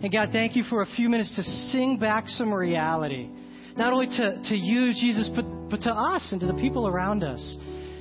[0.00, 3.28] And God, thank you for a few minutes to sing back some reality.
[3.76, 7.24] Not only to, to you, Jesus, but, but to us and to the people around
[7.24, 7.56] us.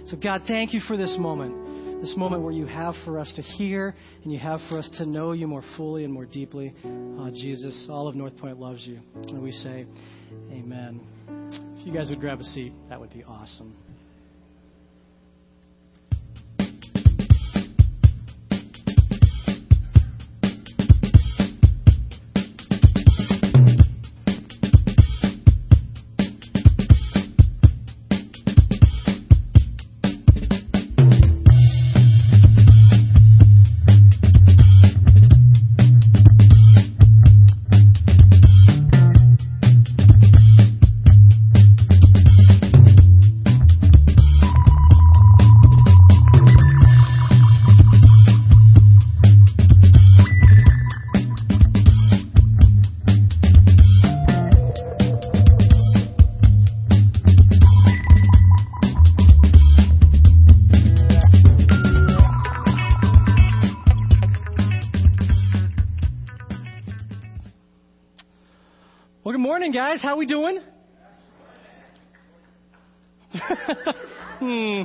[0.06, 2.02] So, God, thank you for this moment.
[2.02, 5.06] This moment where you have for us to hear and you have for us to
[5.08, 6.76] know you more fully and more deeply.
[6.86, 9.00] Oh, Jesus, all of Northpointe loves you.
[9.16, 9.88] And we say,
[10.52, 11.02] Amen.
[11.80, 13.76] If you guys would grab a seat, that would be awesome.
[69.88, 70.02] Guys.
[70.02, 70.60] How we doing?
[74.40, 74.84] hmm.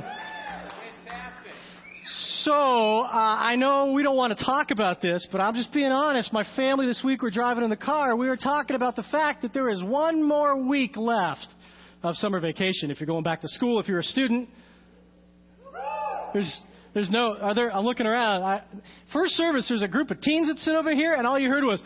[2.43, 5.91] So, uh, I know we don't want to talk about this, but I'm just being
[5.91, 6.31] honest.
[6.31, 8.15] My family this week were driving in the car.
[8.15, 11.47] We were talking about the fact that there is one more week left
[12.01, 12.89] of summer vacation.
[12.89, 14.47] If you're going back to school, if you're a student,
[16.31, 16.61] there's
[16.93, 17.35] there's no.
[17.41, 17.75] Are there?
[17.75, 18.43] I'm looking around.
[18.43, 18.61] I,
[19.11, 21.65] first service, there's a group of teens that sit over here, and all you heard
[21.65, 21.81] was,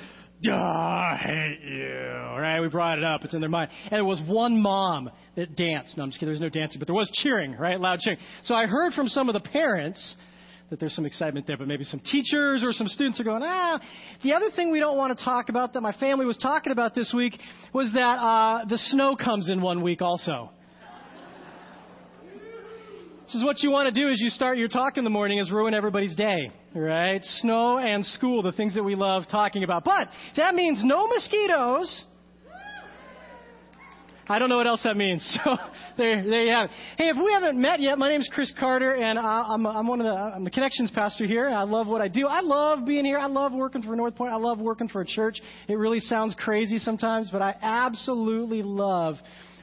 [0.48, 1.98] oh, I hate you.
[2.40, 2.60] Right?
[2.60, 3.24] We brought it up.
[3.24, 3.72] It's in their mind.
[3.84, 5.98] And there was one mom that danced.
[5.98, 6.34] No, I'm just kidding.
[6.34, 7.80] There was no dancing, but there was cheering, right?
[7.80, 8.20] Loud cheering.
[8.46, 10.16] So I heard from some of the parents
[10.70, 13.80] that there's some excitement there, but maybe some teachers or some students are going, ah.
[14.24, 16.94] The other thing we don't want to talk about that my family was talking about
[16.94, 17.40] this week
[17.74, 20.52] was that uh, the snow comes in one week also.
[23.27, 25.39] This is what you want to do as you start your talk in the morning
[25.39, 27.20] is ruin everybody's day, right?
[27.42, 29.83] Snow and school, the things that we love talking about.
[29.83, 30.08] But
[30.38, 32.05] that means no mosquitoes.
[34.30, 35.21] I don't know what else that means.
[35.43, 35.58] So
[35.98, 36.71] there, there you have it.
[36.98, 39.99] Hey, if we haven't met yet, my name is Chris Carter, and I'm, I'm one
[39.99, 41.49] of the I'm the connections pastor here.
[41.49, 42.27] I love what I do.
[42.27, 43.17] I love being here.
[43.17, 44.32] I love working for Northpointe.
[44.32, 45.42] I love working for a church.
[45.67, 49.16] It really sounds crazy sometimes, but I absolutely love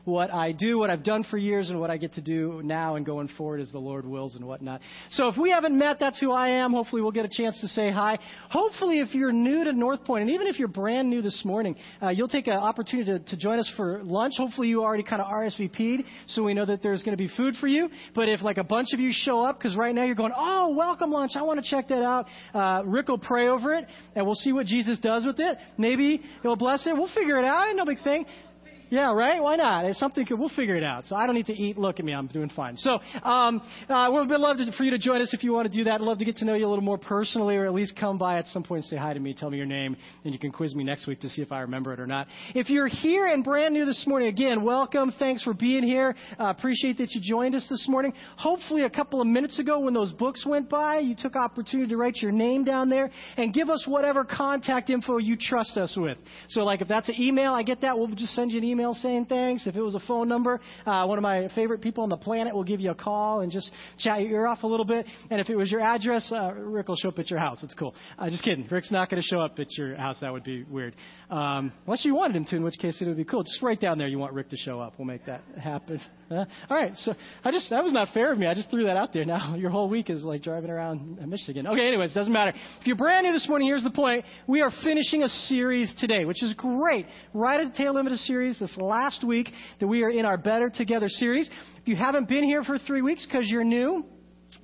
[0.04, 2.96] what I do, what I've done for years, and what I get to do now
[2.96, 4.80] and going forward as the Lord wills and whatnot.
[5.10, 6.72] So if we haven't met, that's who I am.
[6.72, 8.18] Hopefully we'll get a chance to say hi.
[8.50, 12.08] Hopefully if you're new to Northpointe, and even if you're brand new this morning, uh,
[12.08, 14.34] you'll take an opportunity to, to join us for lunch.
[14.36, 17.54] Hopefully you already kind of RSVP'd, so we know that there's going to be food
[17.60, 17.88] for you.
[18.14, 20.74] But if like a bunch of you show up, because right now you're going, oh,
[20.76, 22.26] welcome lunch, I want to check that out.
[22.52, 25.56] Uh, Rick will pray over it, and we'll see what Jesus does with it.
[25.78, 26.94] Maybe he'll bless it.
[26.94, 27.64] We'll figure it out.
[27.74, 28.26] No big thing.
[28.94, 29.42] Yeah, right?
[29.42, 29.86] Why not?
[29.86, 31.08] It's something, we'll figure it out.
[31.08, 31.76] So I don't need to eat.
[31.76, 32.12] Look at me.
[32.12, 32.76] I'm doing fine.
[32.76, 35.68] So, um, uh, we would love to, for you to join us if you want
[35.68, 35.94] to do that.
[35.94, 38.18] I'd love to get to know you a little more personally or at least come
[38.18, 40.38] by at some point and say hi to me, tell me your name, and you
[40.38, 42.28] can quiz me next week to see if I remember it or not.
[42.54, 45.12] If you're here and brand new this morning, again, welcome.
[45.18, 46.14] Thanks for being here.
[46.38, 48.12] Uh, appreciate that you joined us this morning.
[48.36, 51.96] Hopefully a couple of minutes ago when those books went by, you took opportunity to
[51.96, 56.16] write your name down there and give us whatever contact info you trust us with.
[56.50, 57.98] So like if that's an email, I get that.
[57.98, 59.66] We'll just send you an email saying thanks.
[59.66, 62.54] If it was a phone number, uh, one of my favorite people on the planet
[62.54, 65.06] will give you a call and just chat your ear off a little bit.
[65.30, 67.62] And if it was your address, uh, Rick will show up at your house.
[67.62, 67.94] It's cool.
[68.18, 68.66] Uh, just kidding.
[68.70, 70.18] Rick's not going to show up at your house.
[70.20, 70.94] That would be weird.
[71.30, 73.42] Um, unless you wanted him to, in which case it would be cool.
[73.42, 74.94] Just write down there you want Rick to show up.
[74.98, 76.00] We'll make that happen.
[76.30, 76.92] All right.
[76.96, 77.14] So
[77.44, 78.46] I just that was not fair of me.
[78.46, 79.24] I just threw that out there.
[79.24, 81.66] Now your whole week is like driving around Michigan.
[81.66, 81.86] Okay.
[81.86, 82.52] Anyways, doesn't matter.
[82.80, 84.24] If you're brand new this morning, here's the point.
[84.46, 87.06] We are finishing a series today, which is great.
[87.32, 90.24] Right at the tail end of the series, this last week that we are in
[90.24, 91.48] our Better Together series.
[91.80, 94.04] If you haven't been here for three weeks because you're new,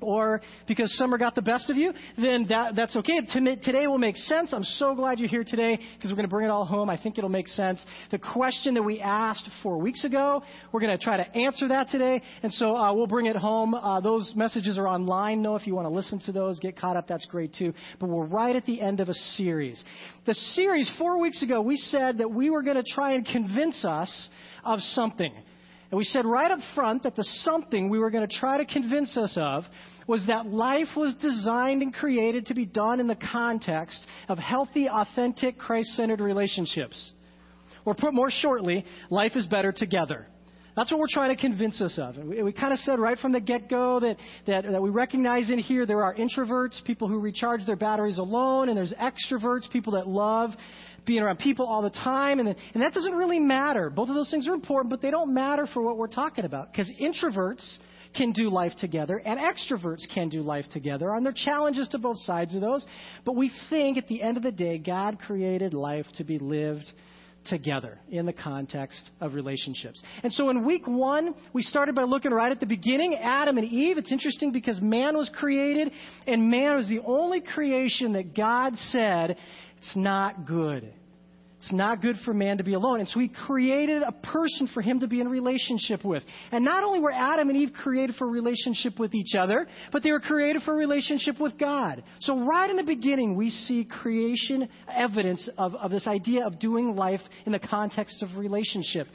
[0.00, 3.20] or because summer got the best of you, then that, that's okay.
[3.32, 4.52] Today will make sense.
[4.52, 6.88] I'm so glad you're here today because we're going to bring it all home.
[6.90, 7.84] I think it'll make sense.
[8.10, 10.42] The question that we asked four weeks ago,
[10.72, 12.22] we're going to try to answer that today.
[12.42, 13.74] And so uh, we'll bring it home.
[13.74, 15.42] Uh, those messages are online.
[15.42, 17.72] No, if you want to listen to those, get caught up, that's great too.
[17.98, 19.82] But we're right at the end of a series.
[20.26, 23.84] The series, four weeks ago, we said that we were going to try and convince
[23.84, 24.28] us
[24.64, 25.32] of something.
[25.90, 28.64] And we said right up front that the something we were going to try to
[28.64, 29.64] convince us of
[30.06, 34.88] was that life was designed and created to be done in the context of healthy,
[34.88, 37.12] authentic, Christ centered relationships.
[37.84, 40.26] Or put more shortly, life is better together.
[40.76, 42.16] That's what we're trying to convince us of.
[42.16, 44.16] And we, we kind of said right from the get go that,
[44.46, 48.68] that, that we recognize in here there are introverts, people who recharge their batteries alone,
[48.68, 50.50] and there's extroverts, people that love
[51.06, 53.90] being around people all the time, and, and that doesn't really matter.
[53.90, 56.72] Both of those things are important, but they don't matter for what we're talking about.
[56.72, 57.78] Because introverts
[58.16, 61.12] can do life together, and extroverts can do life together.
[61.14, 62.84] And there are challenges to both sides of those.
[63.24, 66.90] But we think at the end of the day, God created life to be lived
[67.46, 70.02] together in the context of relationships.
[70.22, 73.66] And so in week one, we started by looking right at the beginning, Adam and
[73.66, 73.96] Eve.
[73.96, 75.90] It's interesting because man was created,
[76.26, 79.38] and man was the only creation that God said,
[79.80, 80.92] it's not good.
[81.60, 83.00] It's not good for man to be alone.
[83.00, 86.22] And so he created a person for him to be in relationship with.
[86.52, 90.10] And not only were Adam and Eve created for relationship with each other, but they
[90.10, 92.02] were created for relationship with God.
[92.20, 96.96] So right in the beginning, we see creation evidence of, of this idea of doing
[96.96, 99.06] life in the context of relationship.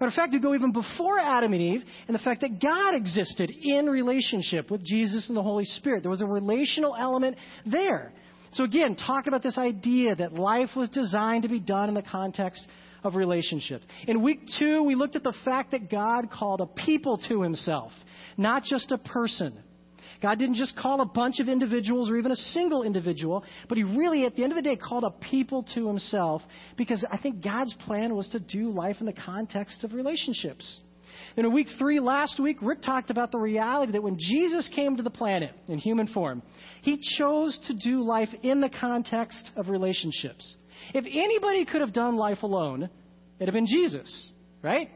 [0.00, 2.94] Matter of fact, we go even before Adam and Eve, and the fact that God
[2.94, 6.02] existed in relationship with Jesus and the Holy Spirit.
[6.02, 7.36] There was a relational element
[7.66, 8.14] there.
[8.52, 12.02] So again, talk about this idea that life was designed to be done in the
[12.02, 12.66] context
[13.04, 13.82] of relationship.
[14.06, 17.92] In week two, we looked at the fact that God called a people to himself,
[18.36, 19.56] not just a person.
[20.20, 23.84] God didn't just call a bunch of individuals or even a single individual, but He
[23.84, 26.42] really, at the end of the day, called a people to Himself
[26.76, 30.80] because I think God's plan was to do life in the context of relationships.
[31.36, 35.02] In week three last week, Rick talked about the reality that when Jesus came to
[35.02, 36.42] the planet in human form,
[36.82, 40.56] he chose to do life in the context of relationships.
[40.94, 42.88] If anybody could have done life alone,
[43.38, 44.30] it'd have been Jesus,
[44.62, 44.90] right?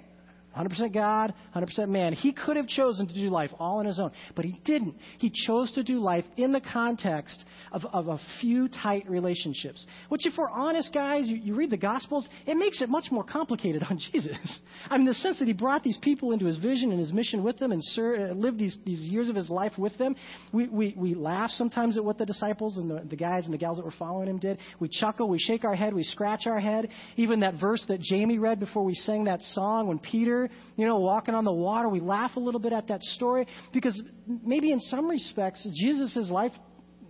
[0.57, 2.13] 100% God, 100% man.
[2.13, 4.97] He could have chosen to do life all on his own, but he didn't.
[5.19, 9.85] He chose to do life in the context of, of a few tight relationships.
[10.09, 13.25] Which, if we're honest, guys, you, you read the Gospels, it makes it much more
[13.25, 14.61] complicated on Jesus.
[14.89, 17.43] I mean, the sense that he brought these people into his vision and his mission
[17.43, 20.15] with them and uh, lived these, these years of his life with them.
[20.53, 23.59] We, we, we laugh sometimes at what the disciples and the, the guys and the
[23.59, 24.59] gals that were following him did.
[24.79, 26.89] We chuckle, we shake our head, we scratch our head.
[27.17, 30.44] Even that verse that Jamie read before we sang that song when Peter
[30.77, 31.89] you know, walking on the water.
[31.89, 36.53] We laugh a little bit at that story because maybe in some respects, Jesus' life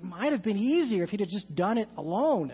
[0.02, 2.52] might have been easier if he'd have just done it alone.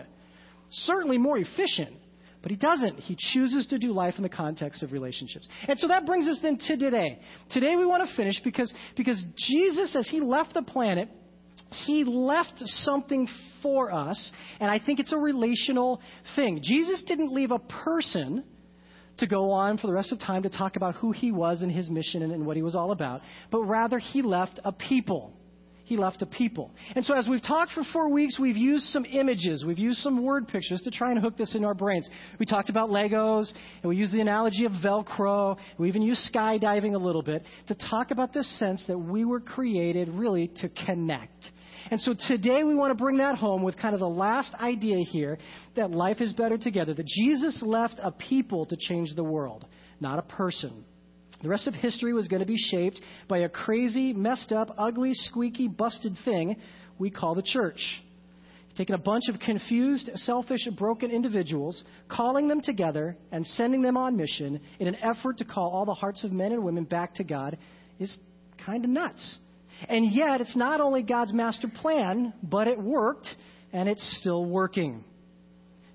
[0.69, 1.95] Certainly more efficient.
[2.41, 2.97] But he doesn't.
[2.97, 5.47] He chooses to do life in the context of relationships.
[5.67, 7.19] And so that brings us then to today.
[7.51, 11.07] Today we want to finish because, because Jesus, as he left the planet,
[11.85, 13.27] he left something
[13.61, 16.01] for us, and I think it's a relational
[16.35, 16.59] thing.
[16.63, 18.43] Jesus didn't leave a person
[19.17, 21.71] to go on for the rest of time to talk about who he was and
[21.71, 23.21] his mission and, and what he was all about,
[23.51, 25.33] but rather he left a people.
[25.83, 26.71] He left a people.
[26.95, 30.23] And so, as we've talked for four weeks, we've used some images, we've used some
[30.23, 32.09] word pictures to try and hook this in our brains.
[32.39, 35.57] We talked about Legos, and we used the analogy of Velcro.
[35.77, 39.41] We even used skydiving a little bit to talk about this sense that we were
[39.41, 41.51] created really to connect
[41.89, 44.97] and so today we want to bring that home with kind of the last idea
[45.03, 45.37] here
[45.75, 49.65] that life is better together, that Jesus left a people to change the world,
[49.99, 50.83] not a person.
[51.41, 55.13] The rest of history was going to be shaped by a crazy, messed up, ugly,
[55.13, 56.57] squeaky, busted thing
[56.99, 57.81] we call the church.
[58.77, 64.15] Taking a bunch of confused, selfish, broken individuals, calling them together, and sending them on
[64.15, 67.23] mission in an effort to call all the hearts of men and women back to
[67.23, 67.57] God
[67.99, 68.17] is
[68.65, 69.39] kind of nuts.
[69.89, 73.27] And yet, it's not only God's master plan, but it worked,
[73.73, 75.03] and it's still working.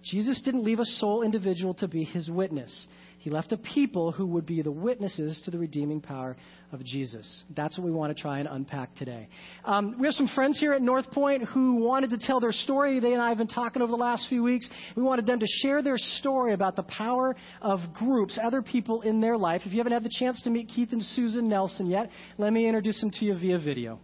[0.03, 2.87] Jesus didn't leave a sole individual to be his witness.
[3.27, 6.37] He left a people who would be the witnesses to the redeeming power
[6.71, 7.43] of Jesus.
[7.57, 9.29] That's what we want to try and unpack today.
[9.65, 13.01] Um, we have some friends here at Northpointe who wanted to tell their story.
[13.01, 14.71] They and I have been talking over the last few weeks.
[14.95, 19.21] We wanted them to share their story about the power of groups, other people in
[19.21, 19.63] their life.
[19.65, 22.69] If you haven't had the chance to meet Keith and Susan Nelson yet, let me
[22.69, 23.99] introduce them to you via video.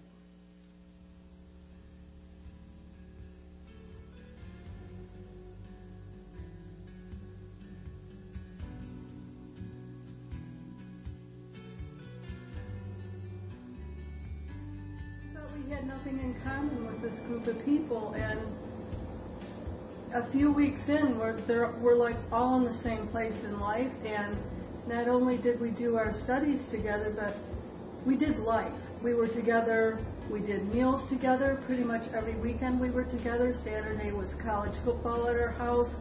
[20.84, 24.36] Few weeks in, we're, we're like all in the same place in life, and
[24.86, 27.34] not only did we do our studies together, but
[28.06, 28.72] we did life.
[29.02, 29.98] We were together,
[30.30, 33.52] we did meals together pretty much every weekend we were together.
[33.64, 35.92] Saturday was college football at our house,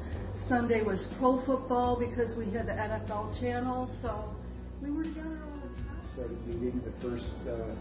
[0.48, 4.34] Sunday was pro football because we had the NFL channel, so
[4.82, 6.10] we were together all the time.
[6.14, 7.76] Started meeting the first uh,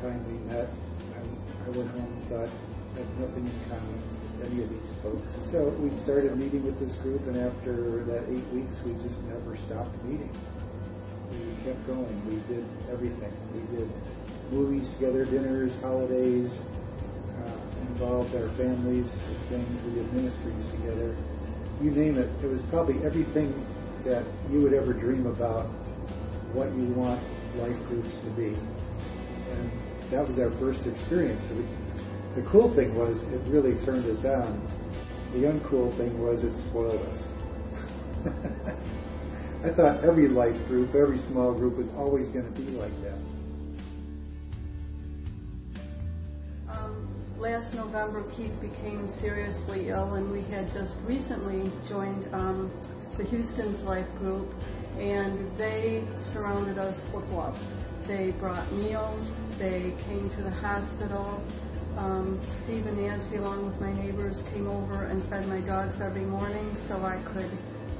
[0.00, 0.68] time we met.
[1.14, 2.48] I, I went home and thought,
[2.96, 5.32] have nothing in common any of these folks.
[5.50, 9.56] So we started meeting with this group, and after that eight weeks, we just never
[9.64, 10.30] stopped meeting.
[11.32, 12.12] We kept going.
[12.28, 13.32] We did everything.
[13.56, 13.88] We did
[14.52, 16.52] movies together, dinners, holidays,
[17.40, 17.58] uh,
[17.88, 19.08] involved our families
[19.48, 19.72] things.
[19.88, 21.16] We did ministries together.
[21.82, 23.50] you name it, it was probably everything
[24.04, 25.66] that you would ever dream about
[26.52, 27.18] what you want
[27.56, 28.54] life groups to be.
[28.54, 29.66] And
[30.12, 31.42] that was our first experience.
[32.34, 34.58] The cool thing was it really turned us on.
[35.32, 37.22] The uncool thing was it spoiled us.
[39.64, 43.18] I thought every life group, every small group was always going to be like that.
[46.68, 47.06] Um,
[47.38, 52.68] last November, Keith became seriously ill, and we had just recently joined um,
[53.16, 54.50] the Houston's Life Group,
[54.98, 57.54] and they surrounded us with love.
[58.08, 59.22] They brought meals,
[59.58, 61.40] they came to the hospital,
[61.96, 66.24] um, Steve and Nancy, along with my neighbors, came over and fed my dogs every
[66.24, 67.50] morning so I could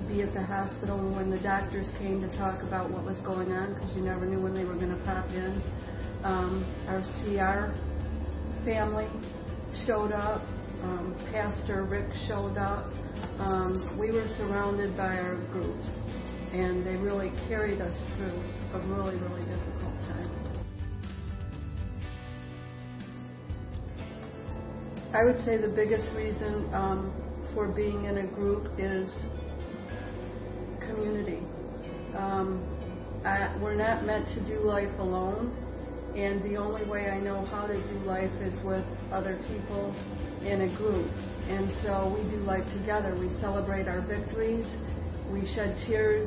[0.09, 3.75] be at the hospital when the doctors came to talk about what was going on
[3.75, 5.63] because you never knew when they were going to pop in.
[6.27, 7.71] Um, our CR
[8.65, 9.07] family
[9.87, 10.43] showed up.
[10.83, 12.91] Um, Pastor Rick showed up.
[13.39, 15.89] Um, we were surrounded by our groups,
[16.53, 18.43] and they really carried us through
[18.75, 19.45] a really, really
[25.15, 27.15] I would say the biggest reason um,
[27.55, 29.15] for being in a group is
[30.91, 31.39] community.
[32.19, 32.59] Um,
[33.25, 35.55] I, we're not meant to do life alone,
[36.17, 39.95] and the only way I know how to do life is with other people
[40.43, 41.09] in a group.
[41.47, 43.15] And so we do life together.
[43.15, 44.67] We celebrate our victories,
[45.31, 46.27] we shed tears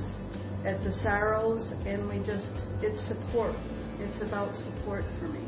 [0.64, 3.56] at the sorrows, and we just, it's support.
[4.00, 5.44] It's about support for me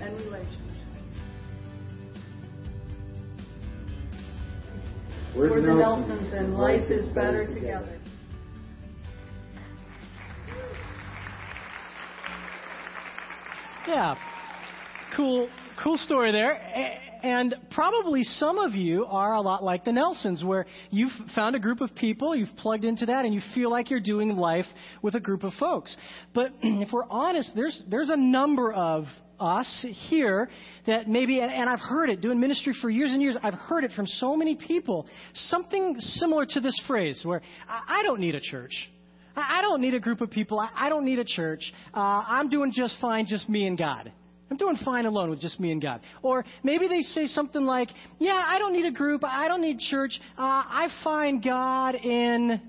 [0.00, 0.71] and relationships.
[5.34, 7.98] We're, We're the the Nelsons, Nelsons, and life is better together.
[13.88, 14.14] Yeah,
[15.16, 15.48] cool,
[15.82, 16.60] cool story there.
[17.22, 21.60] And probably some of you are a lot like the Nelsons, where you've found a
[21.60, 24.66] group of people, you've plugged into that, and you feel like you're doing life
[25.00, 25.96] with a group of folks.
[26.34, 29.06] But if we're honest, there's there's a number of
[29.42, 30.48] us here
[30.86, 33.92] that maybe, and I've heard it doing ministry for years and years, I've heard it
[33.92, 38.72] from so many people, something similar to this phrase where I don't need a church.
[39.34, 40.60] I don't need a group of people.
[40.60, 41.72] I don't need a church.
[41.94, 44.12] Uh, I'm doing just fine, just me and God.
[44.50, 46.02] I'm doing fine alone with just me and God.
[46.22, 49.24] Or maybe they say something like, Yeah, I don't need a group.
[49.24, 50.20] I don't need church.
[50.36, 52.60] Uh, I find God in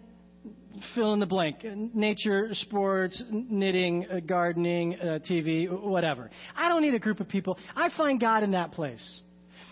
[0.96, 6.30] fill in the blank nature, sports, knitting, uh, gardening, uh, TV, whatever.
[6.56, 7.58] I don't need a group of people.
[7.76, 9.22] I find God in that place.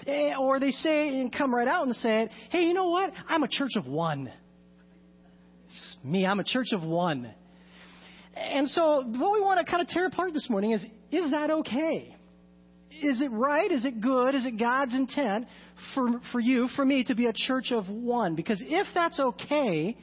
[0.07, 3.11] Eh, or they say and come right out and say it, Hey, you know what?
[3.27, 6.25] I'm a church of one It's just me.
[6.25, 7.31] I'm a church of one.
[8.35, 11.51] And so, what we want to kind of tear apart this morning is is that
[11.51, 12.15] okay?
[13.01, 13.69] Is it right?
[13.71, 14.35] Is it good?
[14.35, 15.47] Is it God's intent
[15.95, 18.35] for, for you, for me, to be a church of one?
[18.35, 19.97] Because if that's okay,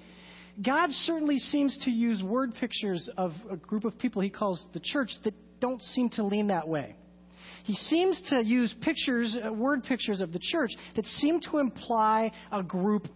[0.63, 4.81] God certainly seems to use word pictures of a group of people he calls the
[4.81, 6.97] church that don't seem to lean that way.
[7.65, 12.33] He seems to use pictures, uh, word pictures of the church that seem to imply
[12.51, 13.09] a group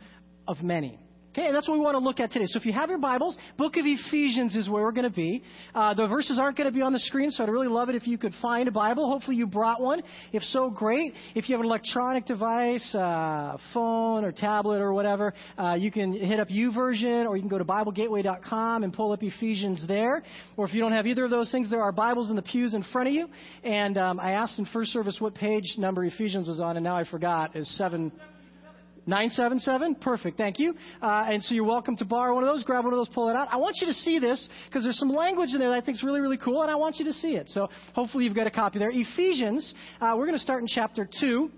[0.47, 0.99] of many.
[1.33, 2.45] Okay, and that's what we want to look at today.
[2.47, 5.43] So if you have your Bibles, Book of Ephesians is where we're going to be.
[5.75, 7.95] Uh, the verses aren't going to be on the screen, so I'd really love it
[7.95, 9.09] if you could find a Bible.
[9.09, 10.03] Hopefully you brought one.
[10.35, 11.15] If so, great.
[11.35, 16.13] If you have an electronic device, uh, phone or tablet or whatever, uh, you can
[16.13, 20.23] hit up YouVersion or you can go to BibleGateway.com and pull up Ephesians there.
[20.59, 22.75] Or if you don't have either of those things, there are Bibles in the pews
[22.75, 23.31] in front of you.
[23.65, 26.97] And um, I asked in first service what page number Ephesians was on, and now
[26.97, 27.57] I forgot.
[27.57, 28.13] Is seven.
[29.07, 29.97] 977?
[29.97, 30.75] Perfect, thank you.
[31.01, 33.29] Uh, and so you're welcome to borrow one of those, grab one of those, pull
[33.29, 33.49] it out.
[33.51, 35.97] I want you to see this because there's some language in there that I think
[35.97, 37.49] is really, really cool, and I want you to see it.
[37.49, 38.91] So hopefully you've got a copy there.
[38.93, 41.51] Ephesians, uh, we're going to start in chapter 2.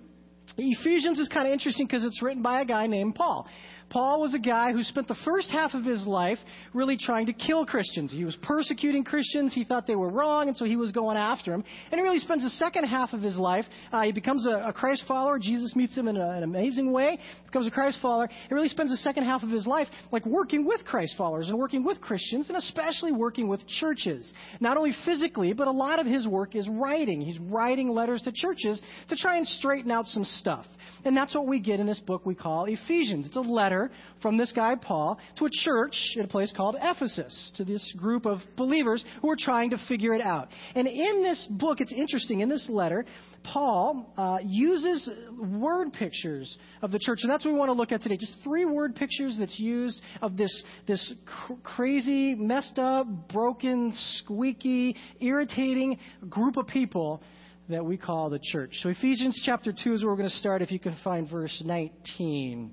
[0.56, 3.48] Ephesians is kind of interesting because it's written by a guy named Paul.
[3.94, 6.38] Paul was a guy who spent the first half of his life
[6.72, 8.10] really trying to kill Christians.
[8.10, 9.54] He was persecuting Christians.
[9.54, 11.62] He thought they were wrong, and so he was going after them.
[11.92, 13.64] And he really spends the second half of his life.
[13.92, 15.38] Uh, he becomes a, a, Christ follower.
[15.38, 17.20] Jesus meets him in a, an amazing way.
[17.46, 18.28] Becomes a Christ follower.
[18.48, 21.56] He really spends the second half of his life like working with Christ followers and
[21.56, 24.32] working with Christians, and especially working with churches.
[24.58, 27.20] Not only physically, but a lot of his work is writing.
[27.20, 30.66] He's writing letters to churches to try and straighten out some stuff.
[31.04, 33.28] And that's what we get in this book we call Ephesians.
[33.28, 33.83] It's a letter
[34.22, 38.26] from this guy, Paul, to a church in a place called Ephesus, to this group
[38.26, 40.48] of believers who are trying to figure it out.
[40.74, 43.04] And in this book, it's interesting, in this letter,
[43.42, 47.20] Paul uh, uses word pictures of the church.
[47.22, 48.16] And that's what we want to look at today.
[48.16, 54.96] Just three word pictures that's used of this, this cr- crazy, messed up, broken, squeaky,
[55.20, 55.98] irritating
[56.28, 57.22] group of people
[57.68, 58.70] that we call the church.
[58.82, 61.62] So Ephesians chapter 2 is where we're going to start if you can find verse
[61.64, 62.72] 19.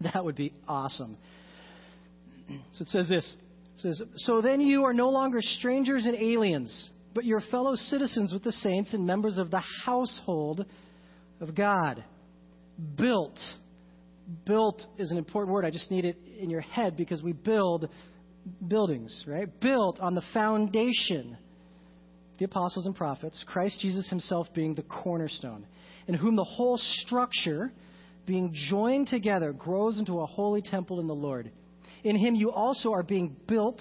[0.00, 1.16] That would be awesome.
[2.48, 3.36] So it says this.
[3.76, 8.32] It says, So then you are no longer strangers and aliens, but your fellow citizens
[8.32, 10.64] with the saints and members of the household
[11.40, 12.04] of God.
[12.96, 13.38] Built.
[14.46, 15.64] Built is an important word.
[15.64, 17.88] I just need it in your head because we build
[18.66, 19.48] buildings, right?
[19.60, 21.36] Built on the foundation,
[22.38, 25.66] the apostles and prophets, Christ Jesus himself being the cornerstone,
[26.08, 27.72] in whom the whole structure,
[28.26, 31.50] being joined together, grows into a holy temple in the Lord.
[32.02, 33.80] In him you also are being built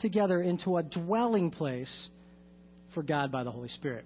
[0.00, 2.08] together into a dwelling place
[2.92, 4.04] for God by the Holy Spirit.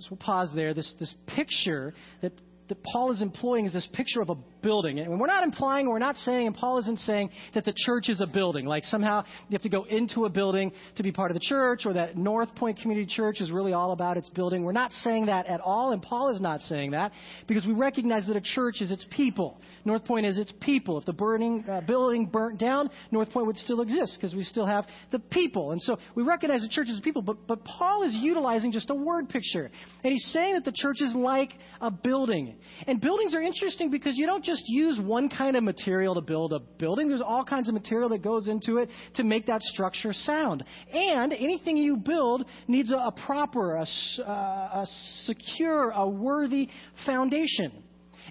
[0.00, 0.74] So we'll pause there.
[0.74, 2.32] This, this picture that
[2.68, 4.98] that Paul is employing is this picture of a building.
[4.98, 8.20] And we're not implying, we're not saying, and Paul isn't saying that the church is
[8.20, 8.66] a building.
[8.66, 11.86] Like somehow you have to go into a building to be part of the church,
[11.86, 14.64] or that Northpointe Community Church is really all about its building.
[14.64, 17.12] We're not saying that at all, and Paul is not saying that,
[17.46, 19.60] because we recognize that a church is its people.
[19.86, 20.98] Northpointe is its people.
[20.98, 24.84] If the burning uh, building burnt down, Northpointe would still exist, because we still have
[25.12, 25.70] the people.
[25.70, 28.94] And so we recognize the church as people, but, but Paul is utilizing just a
[28.94, 29.70] word picture.
[30.02, 32.56] And he's saying that the church is like a building.
[32.88, 36.52] And buildings are interesting because you don't just use one kind of material to build
[36.52, 37.08] a building.
[37.08, 40.64] There's all kinds of material that goes into it to make that structure sound.
[40.92, 43.86] And anything you build needs a, a proper, a,
[44.20, 44.86] uh, a
[45.24, 46.68] secure, a worthy
[47.04, 47.82] foundation.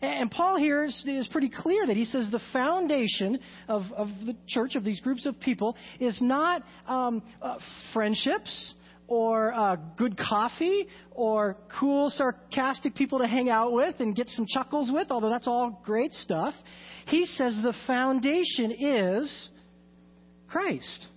[0.02, 4.36] And Paul here is, is, pretty clear that he says the foundation of, of the
[4.48, 7.58] church, of these groups of people, is not um, uh,
[7.94, 8.76] friendships
[9.08, 14.46] or uh, good coffee or cool, sarcastic people to hang out with and get some
[14.48, 16.54] chuckles with, although that's all great stuff.
[17.08, 19.50] He says the foundation is
[20.48, 21.08] Christ.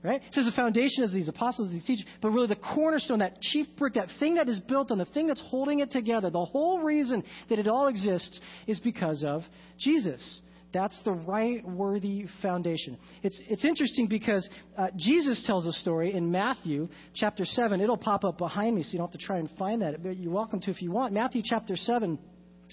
[0.00, 0.22] Right?
[0.22, 3.66] He says the foundation is these apostles, these teachers, but really the cornerstone, that chief
[3.76, 6.80] brick, that thing that is built on, the thing that's holding it together, the whole
[6.80, 9.42] reason that it all exists is because of
[9.76, 10.40] Jesus.
[10.72, 12.98] That's the right, worthy foundation.
[13.22, 17.80] It's, it's interesting because uh, Jesus tells a story in Matthew chapter 7.
[17.80, 20.02] It'll pop up behind me, so you don't have to try and find that.
[20.02, 21.14] But you're welcome to if you want.
[21.14, 22.18] Matthew chapter 7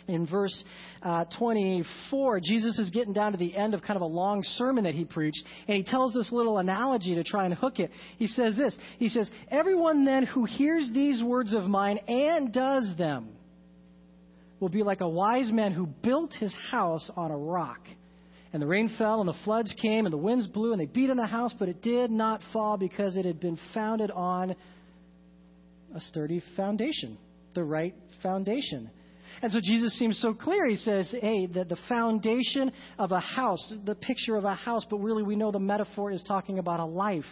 [0.10, 0.63] in verse
[1.04, 4.84] uh, 24, Jesus is getting down to the end of kind of a long sermon
[4.84, 7.91] that he preached, and he tells this little analogy to try and hook it.
[8.17, 12.93] He says this He says, Everyone then who hears these words of mine and does
[12.98, 13.35] them
[14.60, 17.80] will be like a wise man who built his house on a rock.
[18.54, 21.10] And the rain fell, and the floods came, and the winds blew, and they beat
[21.10, 24.56] on the house, but it did not fall because it had been founded on
[25.94, 27.18] a sturdy foundation,
[27.54, 28.89] the right foundation.
[29.41, 30.65] And so Jesus seems so clear.
[30.68, 34.98] He says, hey, the, the foundation of a house, the picture of a house, but
[34.98, 37.26] really we know the metaphor is talking about a life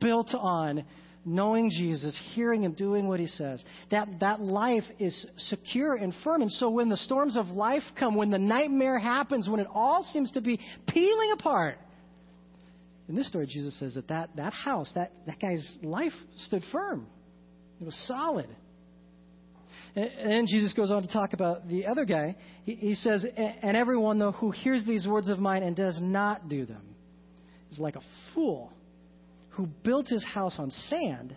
[0.00, 0.84] built on
[1.28, 3.64] knowing Jesus, hearing Him, doing what He says.
[3.90, 6.42] That, that life is secure and firm.
[6.42, 10.02] And so when the storms of life come, when the nightmare happens, when it all
[10.02, 11.78] seems to be peeling apart,
[13.08, 16.12] in this story, Jesus says that that, that house, that, that guy's life
[16.46, 17.06] stood firm.
[17.80, 18.48] It was solid.
[19.96, 22.36] And, then Jesus goes on to talk about the other guy.
[22.64, 26.48] He, he says, And everyone, though, who hears these words of mine and does not
[26.48, 26.82] do them
[27.72, 28.02] is like a
[28.34, 28.72] fool
[29.58, 31.34] who built his house on sand.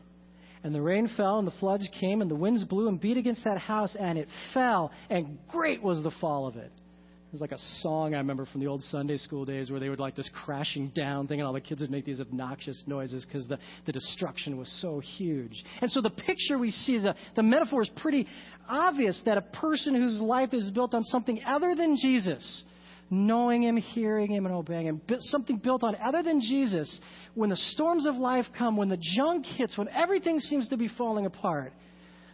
[0.63, 3.43] And the rain fell, and the floods came, and the winds blew and beat against
[3.45, 6.71] that house, and it fell, and great was the fall of it.
[6.71, 9.89] It was like a song I remember from the old Sunday school days where they
[9.89, 13.25] would like this crashing down thing, and all the kids would make these obnoxious noises
[13.25, 13.57] because the,
[13.87, 15.63] the destruction was so huge.
[15.81, 18.27] And so the picture we see, the, the metaphor is pretty
[18.69, 22.63] obvious that a person whose life is built on something other than Jesus
[23.11, 25.01] knowing Him, hearing Him, and obeying Him.
[25.19, 26.99] Something built on other than Jesus.
[27.35, 30.87] When the storms of life come, when the junk hits, when everything seems to be
[30.87, 31.73] falling apart,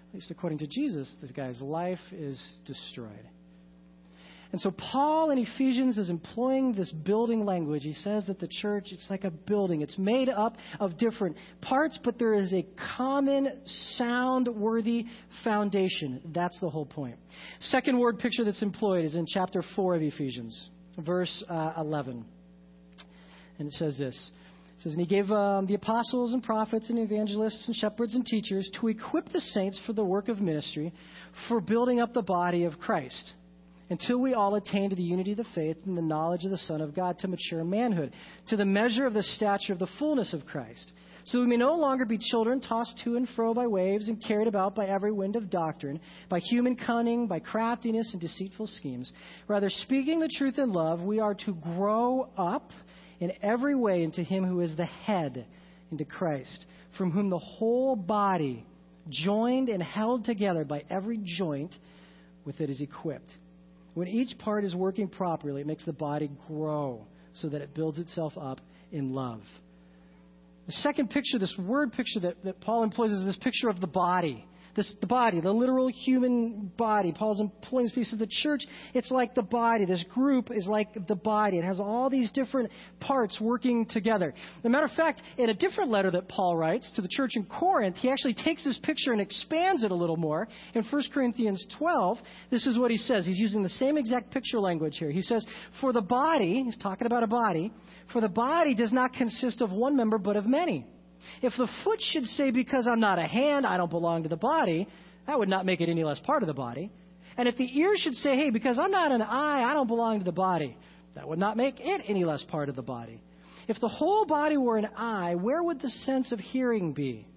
[0.09, 3.27] at least according to Jesus, this guy's life is destroyed.
[4.51, 7.83] And so Paul in Ephesians is employing this building language.
[7.83, 9.81] He says that the church, it's like a building.
[9.81, 12.65] It's made up of different parts, but there is a
[12.97, 13.61] common,
[13.95, 15.05] sound worthy
[15.43, 16.21] foundation.
[16.33, 17.17] That's the whole point.
[17.59, 22.25] Second word picture that's employed is in chapter 4 of Ephesians, verse uh, 11.
[23.59, 24.31] And it says this.
[24.77, 28.25] It says, And he gave um, the apostles and prophets and evangelists and shepherds and
[28.25, 30.93] teachers to equip the saints for the work of ministry,
[31.49, 33.33] for building up the body of Christ
[33.89, 36.57] until we all attain to the unity of the faith and the knowledge of the
[36.57, 38.11] Son of God to mature manhood,
[38.47, 40.91] to the measure of the stature of the fullness of Christ.
[41.25, 44.47] So we may no longer be children tossed to and fro by waves and carried
[44.47, 49.11] about by every wind of doctrine, by human cunning, by craftiness and deceitful schemes.
[49.47, 52.71] Rather, speaking the truth in love, we are to grow up
[53.19, 55.45] in every way into Him who is the head,
[55.91, 56.65] into Christ,
[56.97, 58.65] from whom the whole body,
[59.09, 61.75] joined and held together by every joint
[62.45, 63.31] with it, is equipped
[63.97, 67.97] When each part is working properly, it makes the body grow so that it builds
[67.97, 69.41] itself up in love.
[70.67, 73.87] The second picture, this word picture that, that Paul employs, is this picture of the
[73.87, 74.45] body.
[74.77, 77.11] This, the body, the literal human body.
[77.11, 78.61] Paul's employing this piece of the church.
[78.93, 79.85] It's like the body.
[79.85, 81.57] This group is like the body.
[81.57, 84.35] It has all these different parts working together.
[84.59, 87.31] As a matter of fact, in a different letter that Paul writes to the church
[87.33, 90.47] in Corinth, he actually takes this picture and expands it a little more.
[90.75, 92.19] In 1 Corinthians 12,
[92.51, 93.25] this is what he says.
[93.25, 95.09] He's using the same exact picture language here.
[95.09, 95.43] He says,
[95.81, 97.73] For the body, he's talking about a body,
[98.13, 100.85] for the body does not consist of one member but of many.
[101.41, 104.37] If the foot should say, Because I'm not a hand, I don't belong to the
[104.37, 104.87] body,
[105.25, 106.91] that would not make it any less part of the body.
[107.37, 110.19] And if the ear should say, Hey, because I'm not an eye, I don't belong
[110.19, 110.77] to the body,
[111.15, 113.21] that would not make it any less part of the body.
[113.67, 117.27] If the whole body were an eye, where would the sense of hearing be?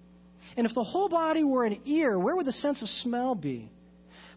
[0.55, 3.69] And if the whole body were an ear, where would the sense of smell be?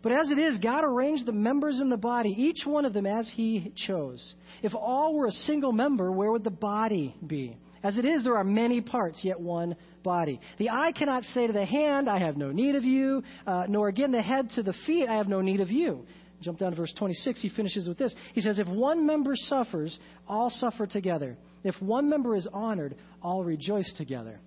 [0.02, 3.06] But as it is, God arranged the members in the body, each one of them
[3.06, 4.34] as He chose.
[4.62, 7.56] If all were a single member, where would the body be?
[7.84, 10.40] As it is, there are many parts, yet one body.
[10.58, 13.88] The eye cannot say to the hand, I have no need of you, uh, nor
[13.88, 16.06] again the head to the feet, I have no need of you.
[16.40, 17.42] Jump down to verse 26.
[17.42, 18.14] He finishes with this.
[18.32, 21.36] He says, If one member suffers, all suffer together.
[21.62, 24.40] If one member is honored, all rejoice together.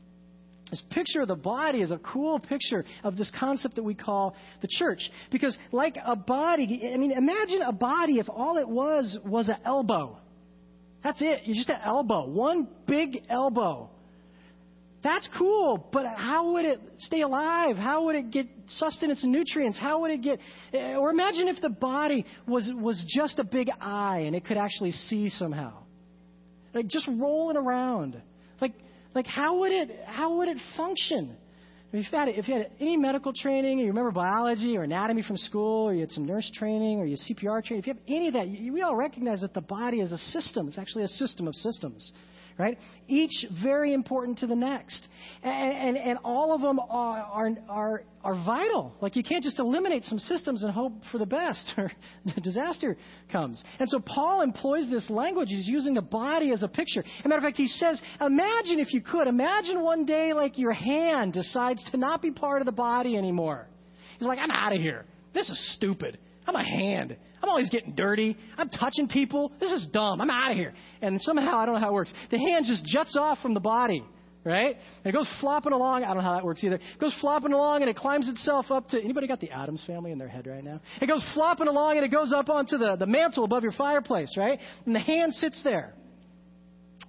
[0.72, 4.36] This picture of the body is a cool picture of this concept that we call
[4.62, 5.00] the church.
[5.32, 9.58] Because, like a body, I mean, imagine a body if all it was was an
[9.64, 10.18] elbow.
[11.04, 11.42] That's it.
[11.46, 12.28] You're just an elbow.
[12.28, 13.90] One big elbow.
[15.04, 17.78] That's cool, but how would it stay alive?
[17.78, 19.78] How would it get sustenance and nutrients?
[19.80, 20.40] How would it get.
[20.74, 24.92] Or imagine if the body was, was just a big eye and it could actually
[24.92, 25.74] see somehow.
[26.74, 28.22] Like just rolling around.
[28.60, 28.74] Like,
[29.14, 31.38] like how, would it, how would it function?
[31.94, 35.38] If you, had, if you had any medical training, you remember biology or anatomy from
[35.38, 38.28] school, or you had some nurse training, or you CPR training, if you have any
[38.28, 40.68] of that, you, we all recognize that the body is a system.
[40.68, 42.12] It's actually a system of systems
[42.58, 42.78] right?
[43.08, 45.08] Each very important to the next.
[45.44, 48.94] And, and, and all of them are, are, are, are vital.
[49.00, 51.92] Like you can't just eliminate some systems and hope for the best or
[52.36, 52.98] the disaster
[53.32, 53.64] comes.
[53.80, 55.50] And so Paul employs this language.
[55.50, 57.02] He's using the body as a picture.
[57.02, 60.58] As a matter of fact, he says, imagine if you could, imagine one day like
[60.58, 63.68] your hand decides to not be part of the body anymore.
[64.18, 65.06] He's like, I'm out of here.
[65.34, 66.18] This is stupid.
[66.48, 67.16] I'm a hand.
[67.44, 68.38] I'm always getting dirty.
[68.58, 69.52] I'm touching people.
[69.60, 70.22] This is dumb.
[70.22, 70.74] I'm out of here.
[71.02, 72.12] And somehow, I don't know how it works.
[72.32, 74.04] The hand just juts off from the body,
[74.44, 74.76] right?
[75.04, 76.04] And it goes flopping along.
[76.04, 76.76] I don't know how that works either.
[76.76, 79.00] It goes flopping along and it climbs itself up to.
[79.00, 80.80] Anybody got the Addams family in their head right now?
[81.02, 84.34] It goes flopping along and it goes up onto the, the mantle above your fireplace,
[84.38, 84.58] right?
[84.86, 85.94] And the hand sits there.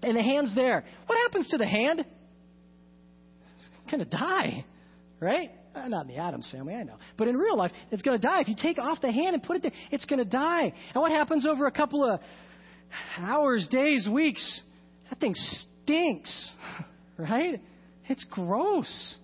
[0.02, 0.84] And the hand's there.
[1.06, 2.04] What happens to the hand?
[3.56, 4.64] It's going to die,
[5.20, 5.50] right?
[5.74, 6.96] Uh, not in the Addams family, I know.
[7.16, 8.40] But in real life, it's going to die.
[8.40, 10.72] If you take off the hand and put it there, it's going to die.
[10.94, 12.20] And what happens over a couple of
[13.18, 14.60] hours, days, weeks?
[15.10, 16.50] That thing stinks,
[17.18, 17.60] right?
[18.08, 19.16] It's gross.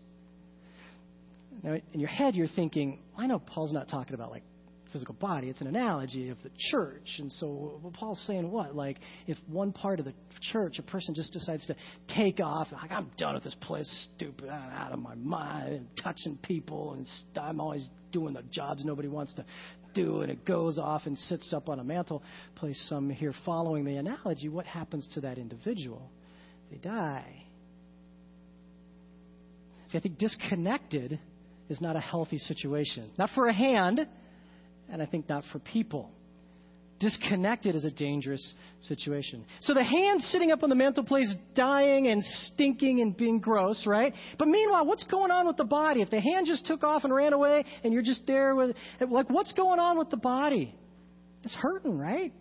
[1.63, 4.43] Now, in your head, you're thinking, I know Paul's not talking about like
[4.95, 5.49] physical body.
[5.49, 7.17] It's an analogy of the church.
[7.19, 8.77] And so Paul's saying what?
[8.77, 10.15] Like, if one part of the
[10.53, 11.75] church, a person just decides to
[12.15, 15.87] take off, like, I'm done with this place, stupid, I'm out of my mind, and
[16.03, 19.45] touching people, and I'm always doing the jobs nobody wants to
[19.95, 22.23] do, and it goes off and sits up on a mantle
[22.55, 22.81] place.
[22.89, 26.09] Some here following the analogy, what happens to that individual?
[26.71, 27.45] They die.
[29.91, 31.19] See, I think disconnected
[31.69, 33.11] is not a healthy situation.
[33.19, 34.07] Not for a hand,
[34.95, 36.09] and I think not for people.
[37.01, 39.45] Disconnected is a dangerous situation.
[39.63, 44.15] So the hand sitting up on the mantelpiece, dying and stinking and being gross, right?
[44.39, 46.01] But meanwhile, what's going on with the body?
[46.01, 49.29] If the hand just took off and ran away and you're just there with, like,
[49.29, 50.73] what's going on with the body?
[51.43, 52.33] It's hurting, right?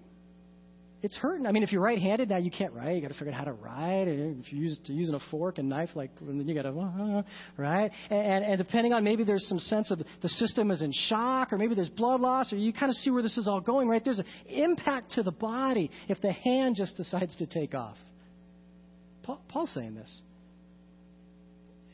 [1.03, 1.45] It's hurting.
[1.45, 2.95] I mean, if you're right-handed, now you can't write.
[2.95, 4.07] You got to figure out how to write.
[4.07, 7.23] And if you're using a fork and knife, like then you got to uh,
[7.57, 7.91] right.
[8.09, 11.57] And, and depending on maybe there's some sense of the system is in shock, or
[11.57, 13.89] maybe there's blood loss, or you kind of see where this is all going.
[13.89, 14.01] Right?
[14.03, 17.97] There's an impact to the body if the hand just decides to take off.
[19.23, 20.21] Paul, Paul's saying this.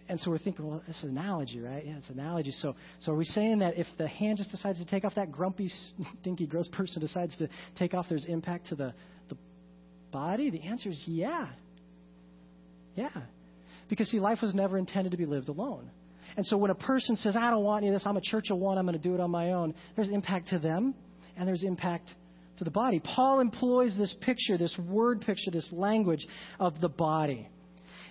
[0.09, 1.85] And so we're thinking, well, it's an analogy, right?
[1.85, 2.49] Yeah, it's an analogy.
[2.51, 5.31] So, so are we saying that if the hand just decides to take off, that
[5.31, 5.69] grumpy,
[6.21, 8.93] stinky, gross person decides to take off, there's impact to the,
[9.29, 9.37] the
[10.11, 10.49] body?
[10.49, 11.49] The answer is yeah.
[12.95, 13.09] Yeah.
[13.87, 15.91] Because, see, life was never intended to be lived alone.
[16.35, 18.49] And so when a person says, I don't want any of this, I'm a church
[18.49, 20.95] of one, I'm going to do it on my own, there's impact to them
[21.37, 22.09] and there's impact
[22.57, 22.99] to the body.
[22.99, 26.25] Paul employs this picture, this word picture, this language
[26.59, 27.47] of the body.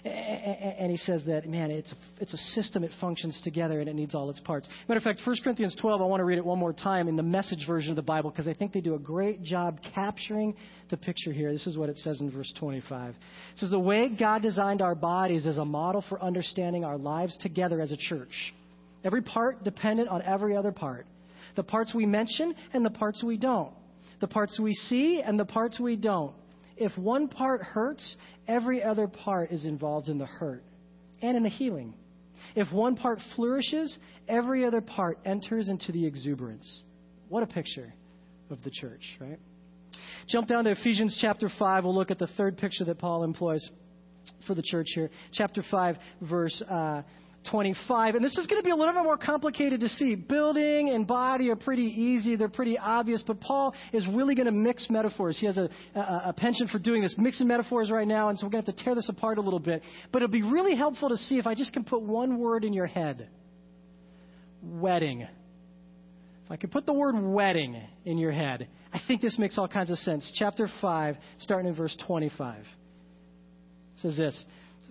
[0.05, 3.95] And he says that, man, it's a, it's a system, it functions together, and it
[3.95, 4.69] needs all its parts.
[4.89, 7.17] Matter of fact, 1 Corinthians 12, I want to read it one more time in
[7.17, 10.55] the message version of the Bible because I think they do a great job capturing
[10.91, 11.53] the picture here.
[11.53, 13.11] This is what it says in verse 25.
[13.11, 13.17] It
[13.57, 17.81] says, The way God designed our bodies is a model for understanding our lives together
[17.81, 18.55] as a church.
[19.05, 21.07] Every part dependent on every other part.
[21.57, 23.73] The parts we mention and the parts we don't.
[24.21, 26.35] The parts we see and the parts we don't.
[26.81, 30.63] If one part hurts, every other part is involved in the hurt
[31.21, 31.95] and in the healing.
[32.55, 33.97] If one part flourishes,
[34.29, 36.85] every other part enters into the exuberance.
[37.29, 37.93] What a picture
[38.51, 39.39] of the church, right?
[40.29, 41.85] Jump down to Ephesians chapter 5.
[41.85, 43.69] We'll look at the third picture that Paul employs
[44.47, 45.11] for the church here.
[45.33, 47.03] Chapter 5, verse uh,
[47.51, 48.15] 25.
[48.15, 50.15] And this is going to be a little bit more complicated to see.
[50.15, 54.53] Building and body are pretty easy, they're pretty obvious, but Paul is really going to
[54.53, 55.39] mix metaphors.
[55.39, 58.47] He has a, a, a penchant for doing this, mixing metaphors right now, and so
[58.47, 59.83] we're going to have to tear this apart a little bit.
[60.13, 62.73] But it'll be really helpful to see if I just can put one word in
[62.73, 63.29] your head
[64.63, 65.23] wedding.
[65.23, 69.69] If I could put the word wedding in your head, I think this makes all
[69.69, 70.33] kinds of sense.
[70.37, 72.65] Chapter 5, starting in verse 25,
[73.99, 74.45] says this.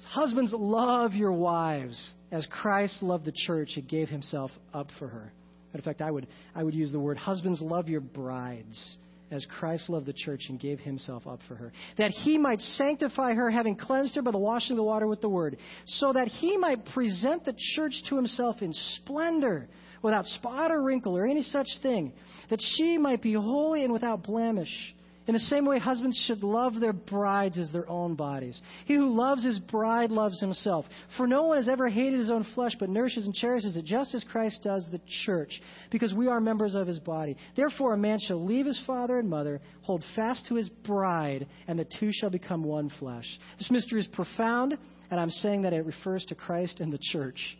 [0.09, 5.31] Husbands, love your wives as Christ loved the church he gave himself up for her.
[5.73, 8.97] In fact, I would, I would use the word husbands, love your brides
[9.31, 13.33] as Christ loved the church and gave himself up for her, that he might sanctify
[13.33, 16.27] her, having cleansed her by the washing of the water with the word, so that
[16.27, 19.67] he might present the church to himself in splendor,
[20.01, 22.13] without spot or wrinkle or any such thing,
[22.49, 24.95] that she might be holy and without blemish.
[25.27, 28.61] In the same way, husbands should love their brides as their own bodies.
[28.85, 30.85] He who loves his bride loves himself.
[31.17, 34.15] For no one has ever hated his own flesh, but nourishes and cherishes it, just
[34.15, 35.61] as Christ does the church,
[35.91, 37.35] because we are members of his body.
[37.57, 41.77] Therefore, a man shall leave his father and mother, hold fast to his bride, and
[41.77, 43.27] the two shall become one flesh.
[43.57, 44.77] This mystery is profound,
[45.11, 47.57] and I'm saying that it refers to Christ and the church.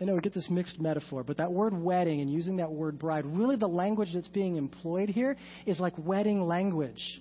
[0.00, 2.98] I know we get this mixed metaphor, but that word wedding and using that word
[2.98, 7.20] bride, really the language that's being employed here is like wedding language.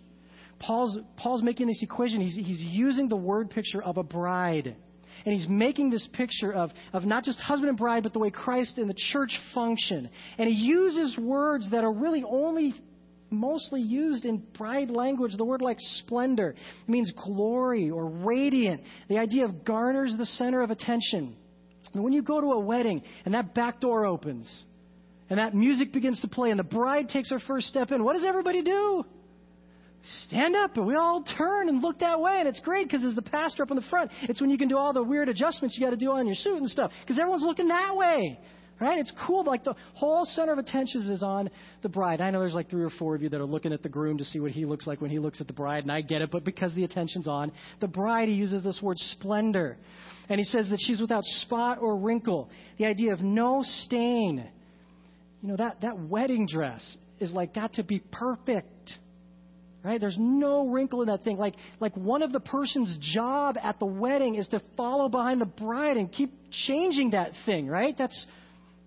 [0.59, 2.21] Paul's, Paul's making this equation.
[2.21, 4.75] He's, he's using the word picture of a bride.
[5.25, 8.29] And he's making this picture of, of not just husband and bride, but the way
[8.29, 10.09] Christ and the church function.
[10.37, 12.73] And he uses words that are really only
[13.29, 15.31] mostly used in bride language.
[15.37, 16.55] The word like splendor
[16.87, 18.81] means glory or radiant.
[19.09, 21.35] The idea of garners the center of attention.
[21.95, 24.63] And when you go to a wedding and that back door opens
[25.29, 28.13] and that music begins to play and the bride takes her first step in, what
[28.13, 29.05] does everybody do?
[30.27, 33.15] Stand up and we all turn and look that way and it's great because as
[33.15, 35.77] the pastor up in the front, it's when you can do all the weird adjustments
[35.79, 38.37] you got to do on your suit and stuff because everyone's looking that way.
[38.77, 38.99] Right?
[38.99, 39.45] It's cool.
[39.45, 41.49] Like the whole center of attention is on
[41.81, 42.19] the bride.
[42.19, 44.17] I know there's like three or four of you that are looking at the groom
[44.17, 46.21] to see what he looks like when he looks at the bride, and I get
[46.21, 49.77] it, but because the attention's on the bride, he uses this word splendor.
[50.29, 52.49] And he says that she's without spot or wrinkle.
[52.77, 54.47] The idea of no stain.
[55.41, 58.91] You know, that, that wedding dress is like got to be perfect.
[59.83, 60.01] Right?
[60.01, 61.37] There's no wrinkle in that thing.
[61.37, 65.45] Like, like one of the person's job at the wedding is to follow behind the
[65.45, 66.33] bride and keep
[66.65, 67.95] changing that thing, right?
[67.95, 68.25] That's,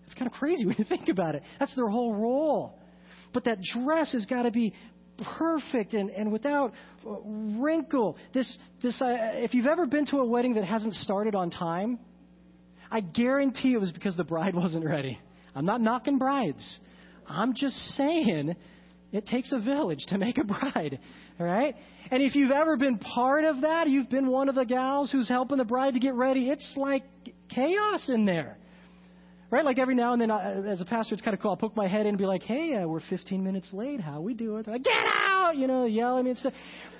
[0.02, 1.44] that's kind of crazy when you think about it.
[1.60, 2.80] That's their whole role.
[3.32, 4.74] But that dress has got to be
[5.38, 6.72] perfect and, and without
[7.04, 8.16] wrinkle.
[8.32, 11.98] This, this, uh, if you've ever been to a wedding that hasn't started on time,
[12.90, 15.18] I guarantee it was because the bride wasn't ready.
[15.54, 16.80] I'm not knocking brides.
[17.26, 18.54] I'm just saying
[19.12, 20.98] it takes a village to make a bride.
[21.38, 21.74] All right?
[22.10, 25.28] And if you've ever been part of that, you've been one of the gals who's
[25.28, 27.04] helping the bride to get ready, it's like
[27.48, 28.58] chaos in there.
[29.50, 29.64] Right?
[29.64, 31.52] Like every now and then, I, as a pastor, it's kind of cool.
[31.52, 33.98] I'll poke my head in and be like, hey, uh, we're 15 minutes late.
[33.98, 34.62] How we doing?
[34.66, 34.92] Like, Get
[35.26, 35.56] out!
[35.56, 36.52] You know, yell at me and stuff.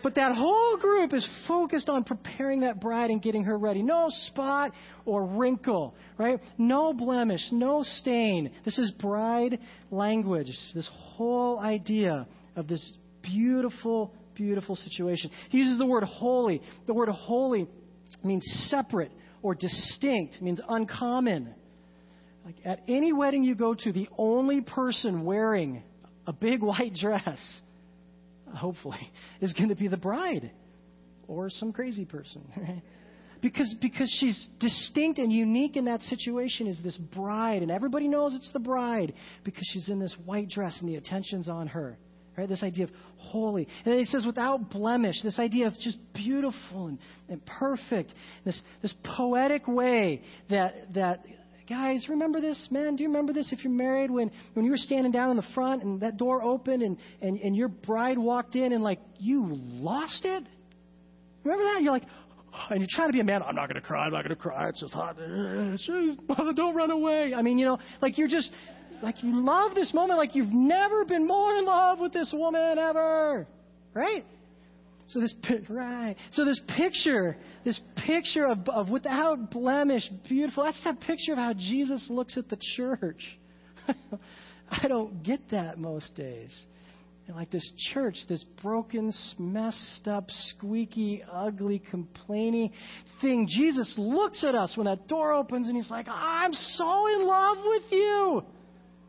[0.02, 3.82] But that whole group is focused on preparing that bride and getting her ready.
[3.82, 4.72] No spot
[5.04, 6.40] or wrinkle, right?
[6.56, 8.50] No blemish, no stain.
[8.64, 9.58] This is bride
[9.90, 10.50] language.
[10.74, 15.30] This whole idea of this beautiful, beautiful situation.
[15.50, 16.62] He uses the word holy.
[16.86, 17.68] The word holy
[18.24, 21.54] means separate or distinct, means uncommon.
[22.48, 25.82] Like at any wedding you go to, the only person wearing
[26.26, 27.38] a big white dress,
[28.54, 30.50] hopefully, is going to be the bride
[31.26, 32.42] or some crazy person.
[32.56, 32.82] Right?
[33.40, 38.34] Because, because she's distinct and unique in that situation is this bride, and everybody knows
[38.34, 39.12] it's the bride
[39.44, 41.96] because she's in this white dress and the attention's on her.
[42.36, 42.48] Right?
[42.48, 43.68] This idea of holy.
[43.84, 48.12] And then he says without blemish, this idea of just beautiful and, and perfect,
[48.44, 51.24] this, this poetic way that, that
[51.68, 52.96] Guys, remember this, man?
[52.96, 55.46] Do you remember this if you're married when, when you were standing down in the
[55.54, 59.46] front and that door opened and, and, and your bride walked in and like you
[59.50, 60.44] lost it?
[61.44, 61.82] Remember that?
[61.82, 62.04] You're like,
[62.54, 63.42] oh, and you're trying to be a man.
[63.42, 64.06] I'm not going to cry.
[64.06, 64.70] I'm not going to cry.
[64.70, 65.16] It's just hot.
[65.18, 66.26] It's just,
[66.56, 67.34] don't run away.
[67.34, 68.50] I mean, you know, like you're just,
[69.02, 72.78] like you love this moment like you've never been more in love with this woman
[72.78, 73.46] ever.
[73.92, 74.24] Right?
[75.08, 75.34] So this
[75.70, 76.16] right.
[76.32, 80.64] So this picture, this picture of, of without blemish, beautiful.
[80.64, 83.22] That's that picture of how Jesus looks at the church.
[84.70, 86.54] I don't get that most days.
[87.26, 92.72] And like this church, this broken, messed up, squeaky, ugly, complaining
[93.20, 93.46] thing.
[93.48, 97.58] Jesus looks at us when that door opens and he's like, I'm so in love
[97.64, 98.42] with you.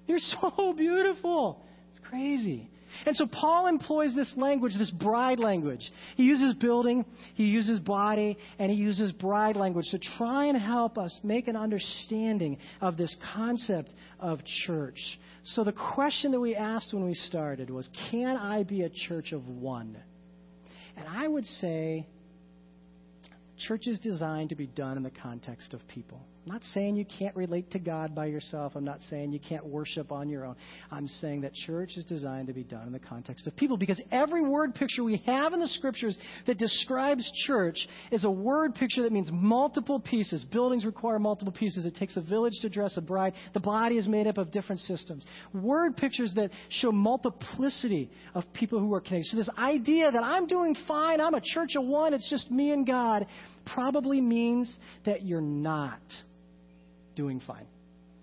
[0.08, 1.66] You're so beautiful.
[1.92, 2.70] It's crazy.
[3.06, 5.92] And so Paul employs this language, this bride language.
[6.16, 10.98] He uses building, he uses body, and he uses bride language to try and help
[10.98, 15.00] us make an understanding of this concept of church.
[15.44, 19.32] So the question that we asked when we started was Can I be a church
[19.32, 19.98] of one?
[20.98, 22.06] And I would say
[23.58, 26.22] church is designed to be done in the context of people.
[26.50, 28.72] I'm not saying you can't relate to God by yourself.
[28.76, 30.56] I'm not saying you can't worship on your own.
[30.90, 34.02] I'm saying that church is designed to be done in the context of people because
[34.12, 37.78] every word picture we have in the scriptures that describes church
[38.12, 40.44] is a word picture that means multiple pieces.
[40.46, 41.86] Buildings require multiple pieces.
[41.86, 43.34] It takes a village to dress a bride.
[43.54, 45.28] The body is made up of different systems.
[45.54, 49.30] Word pictures that show multiplicity of people who are connected.
[49.30, 52.72] So this idea that I'm doing fine, I'm a church of one, it's just me
[52.72, 53.28] and God,
[53.72, 56.02] probably means that you're not
[57.20, 57.66] doing fine.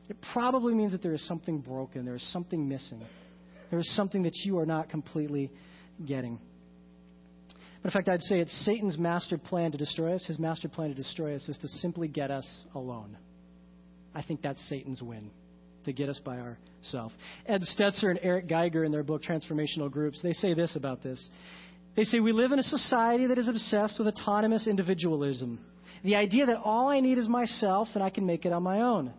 [0.08, 3.02] It probably means that there is something broken, there is something missing,
[3.70, 5.52] there is something that you are not completely
[6.06, 6.38] getting.
[7.82, 10.24] But in fact, I'd say it's Satan's master plan to destroy us.
[10.24, 13.18] His master plan to destroy us is to simply get us alone.
[14.14, 15.30] I think that's Satan's win,
[15.84, 17.14] to get us by ourselves.
[17.44, 21.22] Ed Stetzer and Eric Geiger, in their book Transformational Groups, they say this about this.
[21.96, 25.60] They say, We live in a society that is obsessed with autonomous individualism.
[26.06, 28.82] The idea that all I need is myself and I can make it on my
[28.82, 29.12] own.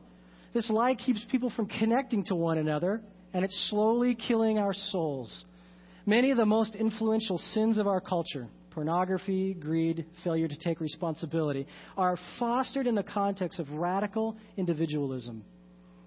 [0.54, 3.02] This lie keeps people from connecting to one another,
[3.34, 5.44] and it's slowly killing our souls.
[6.06, 11.68] Many of the most influential sins of our culture, pornography, greed, failure to take responsibility,
[11.98, 15.44] are fostered in the context of radical individualism.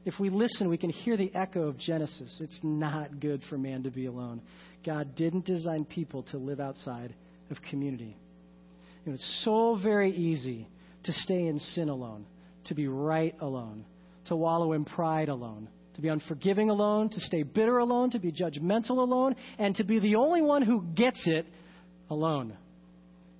[0.06, 2.40] If we listen, we can hear the echo of Genesis.
[2.42, 4.40] It's not good for man to be alone.
[4.86, 7.14] God didn't design people to live outside
[7.50, 8.16] of community.
[9.06, 10.68] Know, it's so very easy
[11.04, 12.26] to stay in sin alone,
[12.66, 13.84] to be right alone,
[14.26, 18.30] to wallow in pride alone, to be unforgiving alone, to stay bitter alone, to be
[18.30, 21.46] judgmental alone, and to be the only one who gets it
[22.10, 22.56] alone.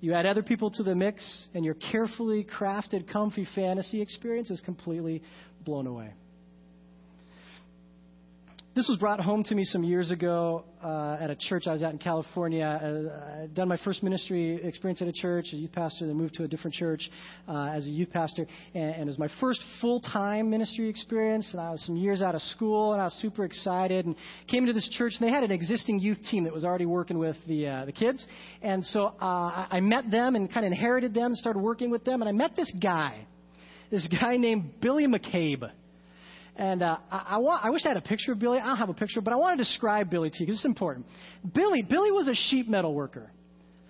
[0.01, 1.23] You add other people to the mix,
[1.55, 5.23] and your carefully crafted, comfy fantasy experience is completely
[5.65, 6.15] blown away.
[8.73, 11.83] This was brought home to me some years ago uh, at a church I was
[11.83, 12.65] at in California.
[12.65, 16.35] Uh, I'd done my first ministry experience at a church, a youth pastor, then moved
[16.35, 17.11] to a different church
[17.49, 18.47] uh, as a youth pastor.
[18.73, 21.49] And, and it was my first full time ministry experience.
[21.51, 24.07] And I was some years out of school, and I was super excited.
[24.07, 24.15] And
[24.47, 27.19] came into this church, and they had an existing youth team that was already working
[27.19, 28.25] with the, uh, the kids.
[28.63, 32.23] And so uh, I met them and kind of inherited them, started working with them.
[32.23, 33.27] And I met this guy,
[33.91, 35.73] this guy named Billy McCabe.
[36.61, 38.59] And uh, I, I, want, I wish I had a picture of Billy.
[38.59, 40.67] I don't have a picture, but I want to describe Billy to you because it's
[40.67, 41.07] important.
[41.55, 43.33] Billy, Billy was a sheet metal worker.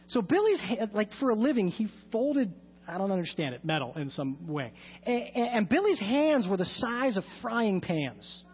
[0.06, 2.54] So Billy's, like for a living, he folded,
[2.86, 4.72] I don't understand it, metal in some way.
[5.04, 8.44] And, and Billy's hands were the size of frying pans.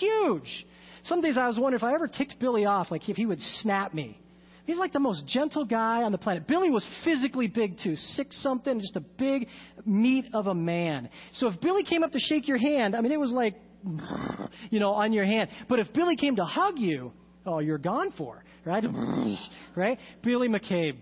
[0.00, 0.66] Huge.
[1.04, 3.40] Some days I was wondering if I ever ticked Billy off, like if he would
[3.40, 4.18] snap me.
[4.66, 6.46] He's like the most gentle guy on the planet.
[6.48, 9.46] Billy was physically big too, six something, just a big
[9.84, 11.08] meat of a man.
[11.34, 13.54] So if Billy came up to shake your hand, I mean, it was like,
[14.70, 15.50] you know, on your hand.
[15.68, 17.12] But if Billy came to hug you,
[17.46, 18.84] oh, you're gone for, right?
[19.76, 19.98] right?
[20.22, 20.96] Billy McCabe.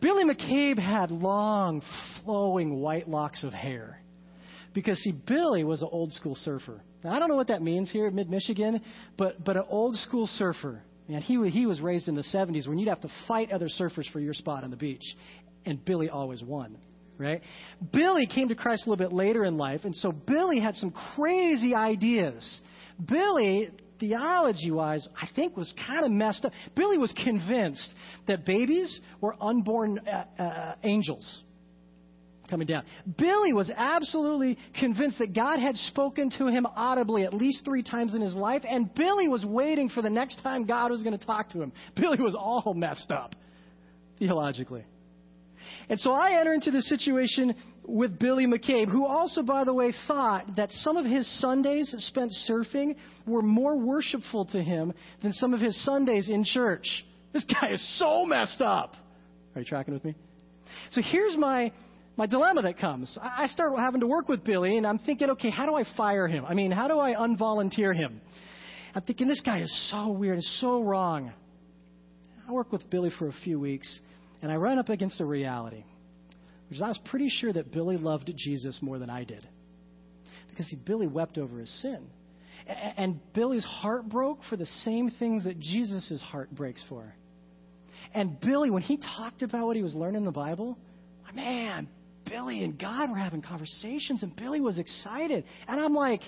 [0.00, 1.82] Billy McCabe had long,
[2.24, 4.00] flowing white locks of hair.
[4.72, 6.80] Because, see, Billy was an old school surfer.
[7.04, 8.80] Now, I don't know what that means here at Mid Michigan,
[9.18, 10.82] but, but an old school surfer.
[11.14, 14.10] And he, he was raised in the 70s when you'd have to fight other surfers
[14.12, 15.04] for your spot on the beach.
[15.64, 16.78] And Billy always won,
[17.18, 17.42] right?
[17.92, 20.92] Billy came to Christ a little bit later in life, and so Billy had some
[21.16, 22.60] crazy ideas.
[23.04, 26.52] Billy, theology wise, I think was kind of messed up.
[26.74, 27.94] Billy was convinced
[28.26, 31.42] that babies were unborn uh, uh, angels
[32.52, 32.84] coming down.
[33.16, 38.14] Billy was absolutely convinced that God had spoken to him audibly at least three times
[38.14, 41.26] in his life, and Billy was waiting for the next time God was going to
[41.26, 41.72] talk to him.
[41.96, 43.34] Billy was all messed up
[44.18, 44.84] theologically.
[45.88, 49.94] And so I enter into this situation with Billy McCabe, who also, by the way,
[50.06, 52.96] thought that some of his Sundays spent surfing
[53.26, 54.92] were more worshipful to him
[55.22, 56.86] than some of his Sundays in church.
[57.32, 58.94] This guy is so messed up.
[59.54, 60.14] Are you tracking with me?
[60.90, 61.72] So here's my
[62.16, 63.16] my dilemma that comes.
[63.20, 66.28] I start having to work with Billy, and I'm thinking, okay, how do I fire
[66.28, 66.44] him?
[66.44, 68.20] I mean, how do I unvolunteer him?
[68.94, 71.32] I'm thinking, this guy is so weird and so wrong.
[72.46, 74.00] I work with Billy for a few weeks,
[74.42, 75.84] and I run up against a reality,
[76.68, 79.46] which is I was pretty sure that Billy loved Jesus more than I did.
[80.50, 82.06] Because see, Billy wept over his sin.
[82.66, 87.14] And Billy's heart broke for the same things that Jesus' heart breaks for.
[88.14, 90.76] And Billy, when he talked about what he was learning in the Bible,
[91.34, 91.88] man,
[92.32, 95.44] Billy and God were having conversations, and Billy was excited.
[95.68, 96.22] And I'm like,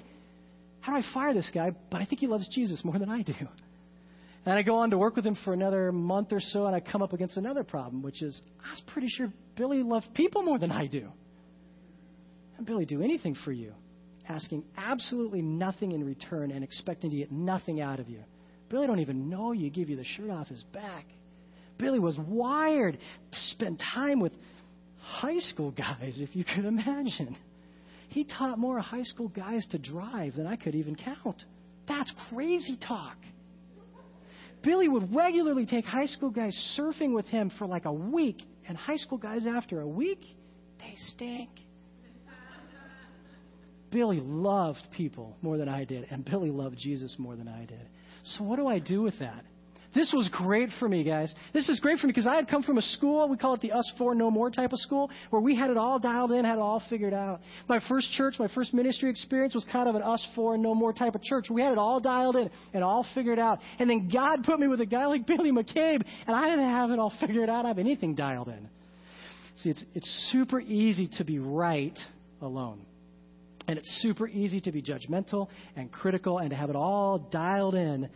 [0.80, 1.70] how do I fire this guy?
[1.90, 3.32] But I think he loves Jesus more than I do.
[4.44, 6.80] And I go on to work with him for another month or so, and I
[6.80, 10.58] come up against another problem, which is I was pretty sure Billy loved people more
[10.58, 11.08] than I do.
[12.58, 13.72] And Billy do anything for you,
[14.28, 18.20] asking absolutely nothing in return and expecting to get nothing out of you.
[18.68, 21.06] Billy don't even know you, give you the shirt off his back.
[21.78, 22.98] Billy was wired
[23.32, 24.32] to spend time with
[25.04, 27.36] high school guys, if you could imagine.
[28.08, 31.44] He taught more high school guys to drive than I could even count.
[31.86, 33.16] That's crazy talk.
[34.62, 38.76] Billy would regularly take high school guys surfing with him for like a week, and
[38.76, 40.20] high school guys after a week,
[40.78, 41.50] they stink.
[43.90, 47.86] Billy loved people more than I did, and Billy loved Jesus more than I did.
[48.24, 49.44] So, what do I do with that?
[49.94, 51.32] This was great for me, guys.
[51.52, 53.60] This is great for me because I had come from a school, we call it
[53.60, 56.44] the us for no more type of school, where we had it all dialed in,
[56.44, 57.40] had it all figured out.
[57.68, 60.92] My first church, my first ministry experience was kind of an us for no more
[60.92, 61.46] type of church.
[61.48, 63.60] We had it all dialed in and all figured out.
[63.78, 66.90] And then God put me with a guy like Billy McCabe, and I didn't have
[66.90, 67.64] it all figured out.
[67.64, 68.68] I have anything dialed in.
[69.62, 71.98] See, it's, it's super easy to be right
[72.40, 72.80] alone.
[73.66, 77.74] And it's super easy to be judgmental and critical and to have it all dialed
[77.74, 78.10] in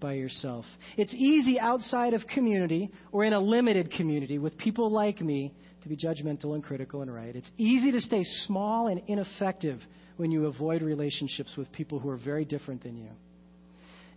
[0.00, 0.64] by yourself.
[0.96, 5.88] It's easy outside of community or in a limited community with people like me to
[5.88, 7.34] be judgmental and critical and right.
[7.34, 9.80] It's easy to stay small and ineffective
[10.16, 13.08] when you avoid relationships with people who are very different than you.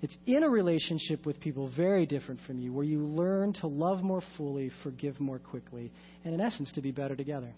[0.02, 4.04] It's in a relationship with people very different from you where you learn to love
[4.04, 5.94] more fully, forgive more quickly,
[6.26, 7.54] and in essence, to be better together.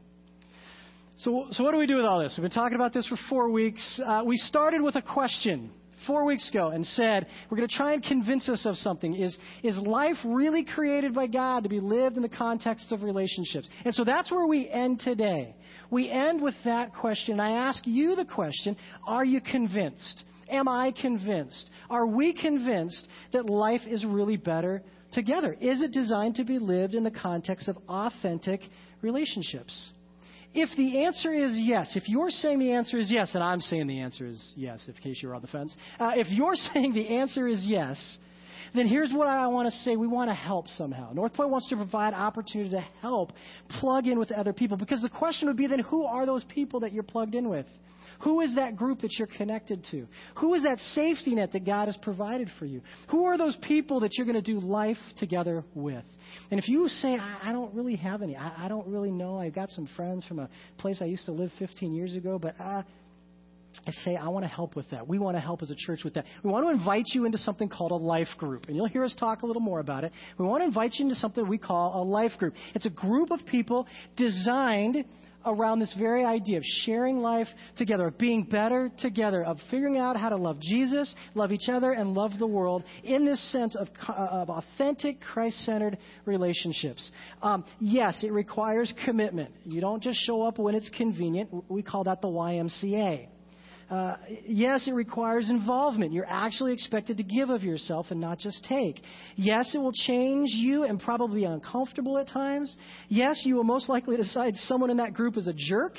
[1.17, 2.35] So, so what do we do with all this?
[2.37, 3.99] We've been talking about this for four weeks.
[4.05, 5.71] Uh, we started with a question
[6.07, 9.15] four weeks ago and said, we're going to try and convince us of something.
[9.15, 13.69] Is, is life really created by God to be lived in the context of relationships?
[13.83, 15.55] And so that's where we end today.
[15.89, 17.39] We end with that question.
[17.39, 18.75] I ask you the question,
[19.05, 20.23] are you convinced?
[20.49, 21.69] Am I convinced?
[21.89, 25.55] Are we convinced that life is really better together?
[25.59, 28.61] Is it designed to be lived in the context of authentic
[29.01, 29.89] relationships?
[30.57, 33.87] If the answer is yes, if you're saying the answer is yes, and I'm saying
[33.87, 37.17] the answer is yes, in case you're on the fence, uh, if you're saying the
[37.17, 38.17] answer is yes,
[38.73, 39.97] then here's what I want to say.
[39.97, 41.13] We want to help somehow.
[41.13, 43.33] Northpointe wants to provide opportunity to help
[43.81, 46.79] plug in with other people because the question would be then who are those people
[46.81, 47.65] that you're plugged in with?
[48.21, 50.07] Who is that group that you're connected to?
[50.37, 52.81] Who is that safety net that God has provided for you?
[53.09, 56.03] Who are those people that you're going to do life together with?
[56.51, 59.39] And if you say, I, I don't really have any, I, I don't really know,
[59.39, 62.55] I've got some friends from a place I used to live 15 years ago, but
[62.59, 62.83] uh,
[63.87, 65.07] I say, I want to help with that.
[65.07, 66.25] We want to help as a church with that.
[66.43, 68.65] We want to invite you into something called a life group.
[68.67, 70.11] And you'll hear us talk a little more about it.
[70.39, 72.55] We want to invite you into something we call a life group.
[72.73, 73.85] It's a group of people
[74.15, 75.05] designed
[75.45, 80.17] around this very idea of sharing life together, of being better together, of figuring out
[80.17, 83.87] how to love Jesus, love each other, and love the world in this sense of,
[84.09, 87.11] of authentic, Christ centered relationships.
[87.41, 89.51] Um, yes, it requires commitment.
[89.63, 91.49] You don't just show up when it's convenient.
[91.69, 93.27] We call that the YMCA.
[93.89, 94.15] Uh,
[94.47, 96.11] yes, it requires involvement.
[96.11, 98.99] You're actually expected to give of yourself and not just take.
[99.35, 102.75] Yes, it will change you and probably uncomfortable at times.
[103.09, 105.93] Yes, you will most likely decide someone in that group is a jerk,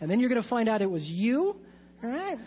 [0.00, 1.56] and then you're going to find out it was you.
[2.02, 2.38] All right?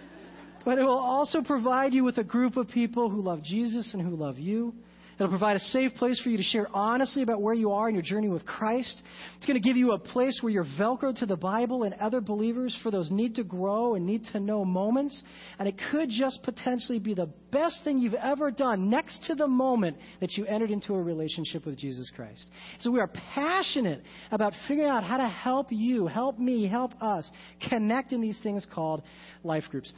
[0.66, 4.02] But it will also provide you with a group of people who love Jesus and
[4.02, 4.74] who love you
[5.20, 7.93] It'll provide a safe place for you to share honestly about where you are in
[7.93, 9.01] your journey with Christ.
[9.36, 12.22] It's going to give you a place where you're velcroed to the Bible and other
[12.22, 15.22] believers for those need to grow and need to know moments.
[15.59, 19.47] And it could just potentially be the best thing you've ever done next to the
[19.47, 22.45] moment that you entered into a relationship with Jesus Christ.
[22.80, 24.01] So we are passionate
[24.32, 27.30] about figuring out how to help you, help me, help us
[27.70, 29.03] connect in these things called
[29.43, 29.91] life groups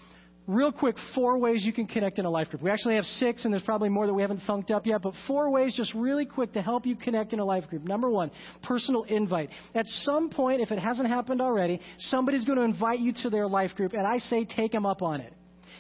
[0.48, 2.62] real quick, four ways you can connect in a life group.
[2.62, 5.14] We actually have six, and there's probably more that we haven't thunked up yet, but
[5.28, 7.84] four ways just really quick to help you connect in a life group.
[7.84, 8.32] Number one,
[8.64, 9.50] personal invite.
[9.76, 13.48] At some point, if it hasn't happened already, somebody's going to invite you to their
[13.48, 15.34] life group, and I say take them up on it.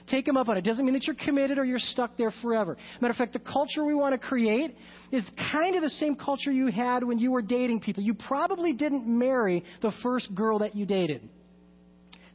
[0.07, 0.64] Take them up on it.
[0.64, 2.76] Doesn't mean that you're committed or you're stuck there forever.
[2.99, 4.76] Matter of fact, the culture we want to create
[5.12, 8.01] is kind of the same culture you had when you were dating people.
[8.01, 11.30] You probably didn't marry the first girl that you dated.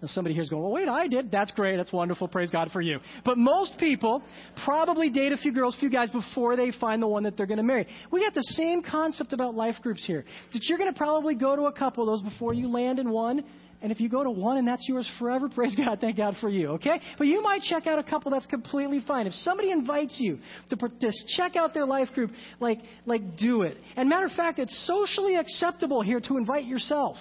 [0.07, 1.33] And somebody here's going, well, wait, I did.
[1.33, 1.79] That's great.
[1.79, 2.29] That's wonderful.
[2.29, 3.01] Praise God for you.
[3.25, 4.23] But most people
[4.65, 7.47] probably date a few girls, a few guys before they find the one that they're
[7.47, 7.89] going to marry.
[8.13, 10.25] We got the same concept about life groups here.
[10.53, 13.11] That you're going to probably go to a couple of those before you land in
[13.11, 13.43] one.
[13.83, 16.49] And if you go to one and that's yours forever, praise God, thank God for
[16.49, 17.01] you, okay?
[17.19, 19.27] But you might check out a couple that's completely fine.
[19.27, 20.39] If somebody invites you
[20.71, 22.31] to, to check out their life group,
[22.61, 23.77] like, like do it.
[23.97, 27.17] And matter of fact, it's socially acceptable here to invite yourself.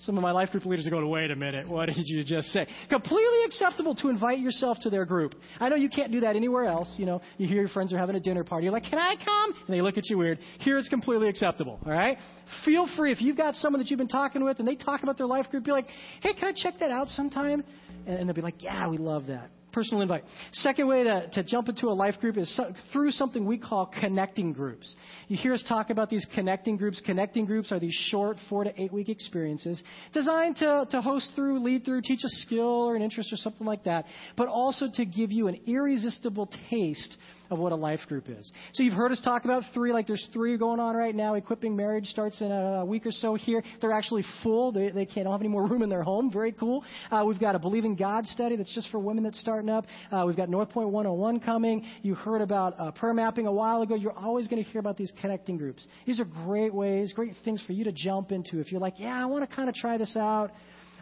[0.00, 2.48] Some of my life group leaders are going, wait a minute, what did you just
[2.48, 2.66] say?
[2.88, 5.34] Completely acceptable to invite yourself to their group.
[5.58, 6.94] I know you can't do that anywhere else.
[6.96, 8.64] You know, you hear your friends are having a dinner party.
[8.64, 9.54] You're like, can I come?
[9.66, 10.38] And they look at you weird.
[10.60, 12.16] Here it's completely acceptable, all right?
[12.64, 13.10] Feel free.
[13.10, 15.50] If you've got someone that you've been talking with and they talk about their life
[15.50, 15.88] group, be like,
[16.22, 17.64] hey, can I check that out sometime?
[18.06, 20.24] And they'll be like, yeah, we love that personal invite.
[20.54, 23.86] Second way to, to jump into a life group is so, through something we call
[24.00, 24.92] connecting groups.
[25.28, 27.00] You hear us talk about these connecting groups.
[27.06, 29.80] Connecting groups are these short four to eight week experiences
[30.12, 33.68] designed to, to host through, lead through, teach a skill or an interest or something
[33.68, 34.06] like that,
[34.36, 37.16] but also to give you an irresistible taste
[37.50, 38.50] of what a life group is.
[38.72, 41.34] So you've heard us talk about three, like there's three going on right now.
[41.34, 43.62] Equipping Marriage starts in a week or so here.
[43.80, 44.72] They're actually full.
[44.72, 46.30] They, they can't have any more room in their home.
[46.32, 46.84] Very cool.
[47.10, 49.84] Uh, we've got a Believing God study that's just for women that's starting up.
[50.10, 51.84] Uh, we've got Northpointe 101 coming.
[52.02, 53.94] You heard about uh, prayer mapping a while ago.
[53.94, 55.86] You're always going to hear about these connecting groups.
[56.06, 58.60] These are great ways, great things for you to jump into.
[58.60, 60.50] If you're like, yeah, I want to kind of try this out,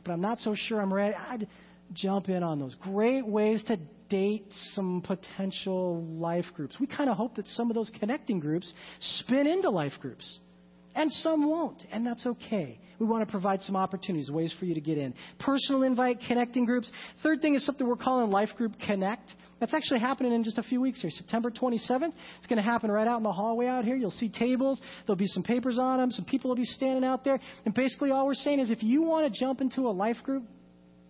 [0.04, 1.46] but I'm not so sure I'm ready, I'd
[1.92, 2.74] jump in on those.
[2.80, 3.78] Great ways to
[4.08, 6.76] date some potential life groups.
[6.80, 10.38] We kind of hope that some of those connecting groups spin into life groups.
[10.94, 12.78] And some won't, and that's okay.
[12.98, 15.12] We want to provide some opportunities, ways for you to get in.
[15.38, 16.90] Personal invite, connecting groups.
[17.22, 19.34] Third thing is something we're calling Life Group Connect.
[19.60, 22.12] That's actually happening in just a few weeks here, September 27th.
[22.38, 23.96] It's going to happen right out in the hallway out here.
[23.96, 24.80] You'll see tables.
[25.06, 26.10] There'll be some papers on them.
[26.10, 27.38] Some people will be standing out there.
[27.66, 30.44] And basically, all we're saying is if you want to jump into a life group,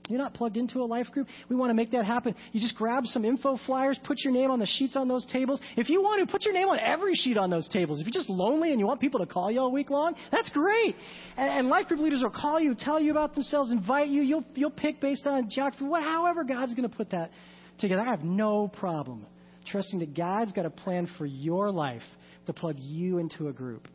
[0.08, 1.26] you're not plugged into a life group.
[1.48, 2.34] We want to make that happen.
[2.52, 5.60] You just grab some info flyers, put your name on the sheets on those tables.
[5.76, 8.00] If you want to, put your name on every sheet on those tables.
[8.00, 10.50] If you're just lonely and you want people to call you all week long, that's
[10.50, 10.94] great.
[11.36, 14.22] And, and life group leaders will call you, tell you about themselves, invite you.
[14.22, 17.30] You'll, you'll pick based on geography, what, however God's going to put that
[17.78, 18.02] together.
[18.02, 19.26] I have no problem
[19.66, 22.02] trusting that God's got a plan for your life
[22.46, 23.88] to plug you into a group.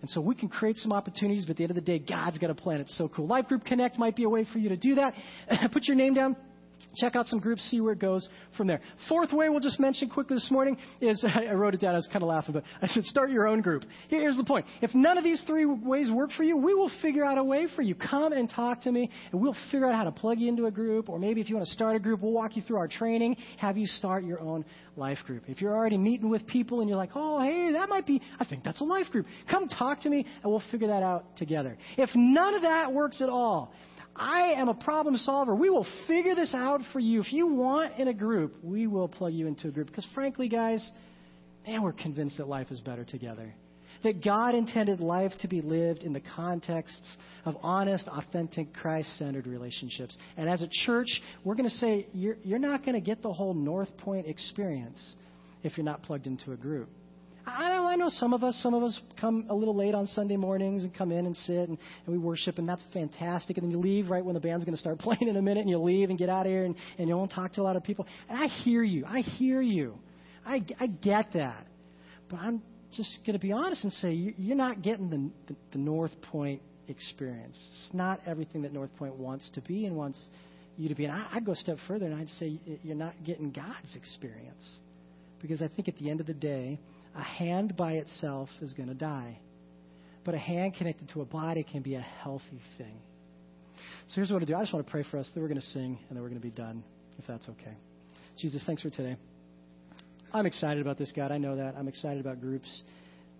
[0.00, 2.38] And so we can create some opportunities, but at the end of the day, God's
[2.38, 2.80] got a plan.
[2.80, 3.26] It's so cool.
[3.26, 5.14] Life Group Connect might be a way for you to do that.
[5.72, 6.36] Put your name down.
[6.96, 8.80] Check out some groups, see where it goes from there.
[9.08, 12.08] Fourth way we'll just mention quickly this morning is I wrote it down, I was
[12.12, 13.84] kind of laughing, but I said start your own group.
[14.08, 14.66] Here's the point.
[14.82, 17.66] If none of these three ways work for you, we will figure out a way
[17.74, 17.94] for you.
[17.94, 20.70] Come and talk to me, and we'll figure out how to plug you into a
[20.70, 22.88] group, or maybe if you want to start a group, we'll walk you through our
[22.88, 24.64] training, have you start your own
[24.96, 25.44] life group.
[25.48, 28.44] If you're already meeting with people and you're like, oh, hey, that might be, I
[28.44, 31.76] think that's a life group, come talk to me, and we'll figure that out together.
[31.96, 33.72] If none of that works at all,
[34.20, 35.54] I am a problem solver.
[35.54, 37.22] We will figure this out for you.
[37.22, 39.86] If you want in a group, we will plug you into a group.
[39.86, 40.88] Because frankly, guys,
[41.66, 43.54] man, we're convinced that life is better together.
[44.02, 47.16] That God intended life to be lived in the contexts
[47.46, 50.18] of honest, authentic, Christ centered relationships.
[50.36, 51.08] And as a church,
[51.42, 55.14] we're going to say you're, you're not going to get the whole Northpointe experience
[55.62, 56.90] if you're not plugged into a group.
[57.52, 60.06] I know, I know some of us, some of us come a little late on
[60.06, 63.56] Sunday mornings and come in and sit and, and we worship, and that's fantastic.
[63.58, 65.60] And then you leave right when the band's going to start playing in a minute,
[65.60, 67.64] and you leave and get out of here, and, and you won't talk to a
[67.64, 68.06] lot of people.
[68.28, 69.04] And I hear you.
[69.06, 69.94] I hear you.
[70.44, 71.66] I, I get that.
[72.28, 72.62] But I'm
[72.96, 76.62] just going to be honest and say you're not getting the, the, the North Point
[76.88, 77.56] experience.
[77.72, 80.18] It's not everything that Northpointe wants to be and wants
[80.76, 81.04] you to be.
[81.04, 84.68] And I, I'd go a step further and I'd say you're not getting God's experience.
[85.40, 86.78] Because I think at the end of the day,
[87.14, 89.38] a hand by itself is going to die.
[90.24, 92.96] But a hand connected to a body can be a healthy thing.
[94.08, 94.54] So here's what I do.
[94.54, 95.28] I just want to pray for us.
[95.34, 96.82] Then we're going to sing, and then we're going to be done,
[97.18, 97.74] if that's okay.
[98.36, 99.16] Jesus, thanks for today.
[100.32, 101.32] I'm excited about this, God.
[101.32, 101.74] I know that.
[101.76, 102.82] I'm excited about groups.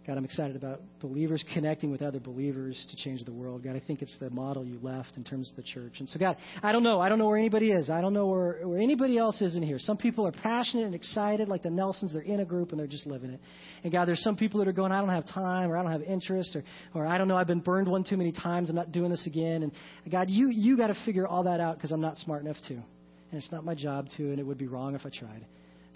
[0.06, 3.62] God, I'm excited about believers connecting with other believers to change the world.
[3.62, 5.96] God, I think it's the model you left in terms of the church.
[5.98, 7.00] And so, God, I don't know.
[7.00, 7.90] I don't know where anybody is.
[7.90, 9.78] I don't know where, where anybody else is in here.
[9.78, 12.14] Some people are passionate and excited, like the Nelsons.
[12.14, 13.40] They're in a group and they're just living it.
[13.84, 15.92] And God, there's some people that are going, I don't have time or I don't
[15.92, 18.70] have interest or, or I don't know, I've been burned one too many times.
[18.70, 19.64] I'm not doing this again.
[19.64, 19.72] And
[20.10, 22.74] God, you, you got to figure all that out because I'm not smart enough to.
[22.74, 25.44] And it's not my job to, and it would be wrong if I tried.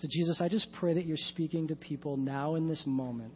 [0.01, 3.33] So, Jesus, I just pray that you're speaking to people now in this moment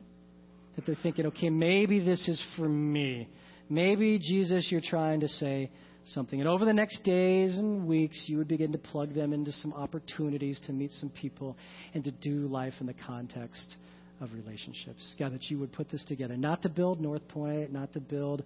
[0.78, 3.28] that they're thinking, okay, maybe this is for me.
[3.68, 5.72] Maybe, Jesus, you're trying to say
[6.04, 6.38] something.
[6.38, 9.72] And over the next days and weeks, you would begin to plug them into some
[9.72, 11.56] opportunities to meet some people
[11.94, 13.74] and to do life in the context
[14.20, 15.14] of relationships.
[15.18, 18.44] God, that you would put this together, not to build Northpointe, not to build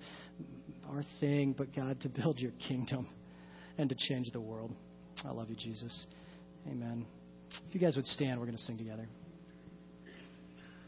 [0.88, 3.08] our thing, but God, to build your kingdom
[3.76, 4.72] and to change the world.
[5.22, 6.06] I love you, Jesus.
[6.66, 7.04] Amen.
[7.68, 9.06] If you guys would stand, we're going to sing together.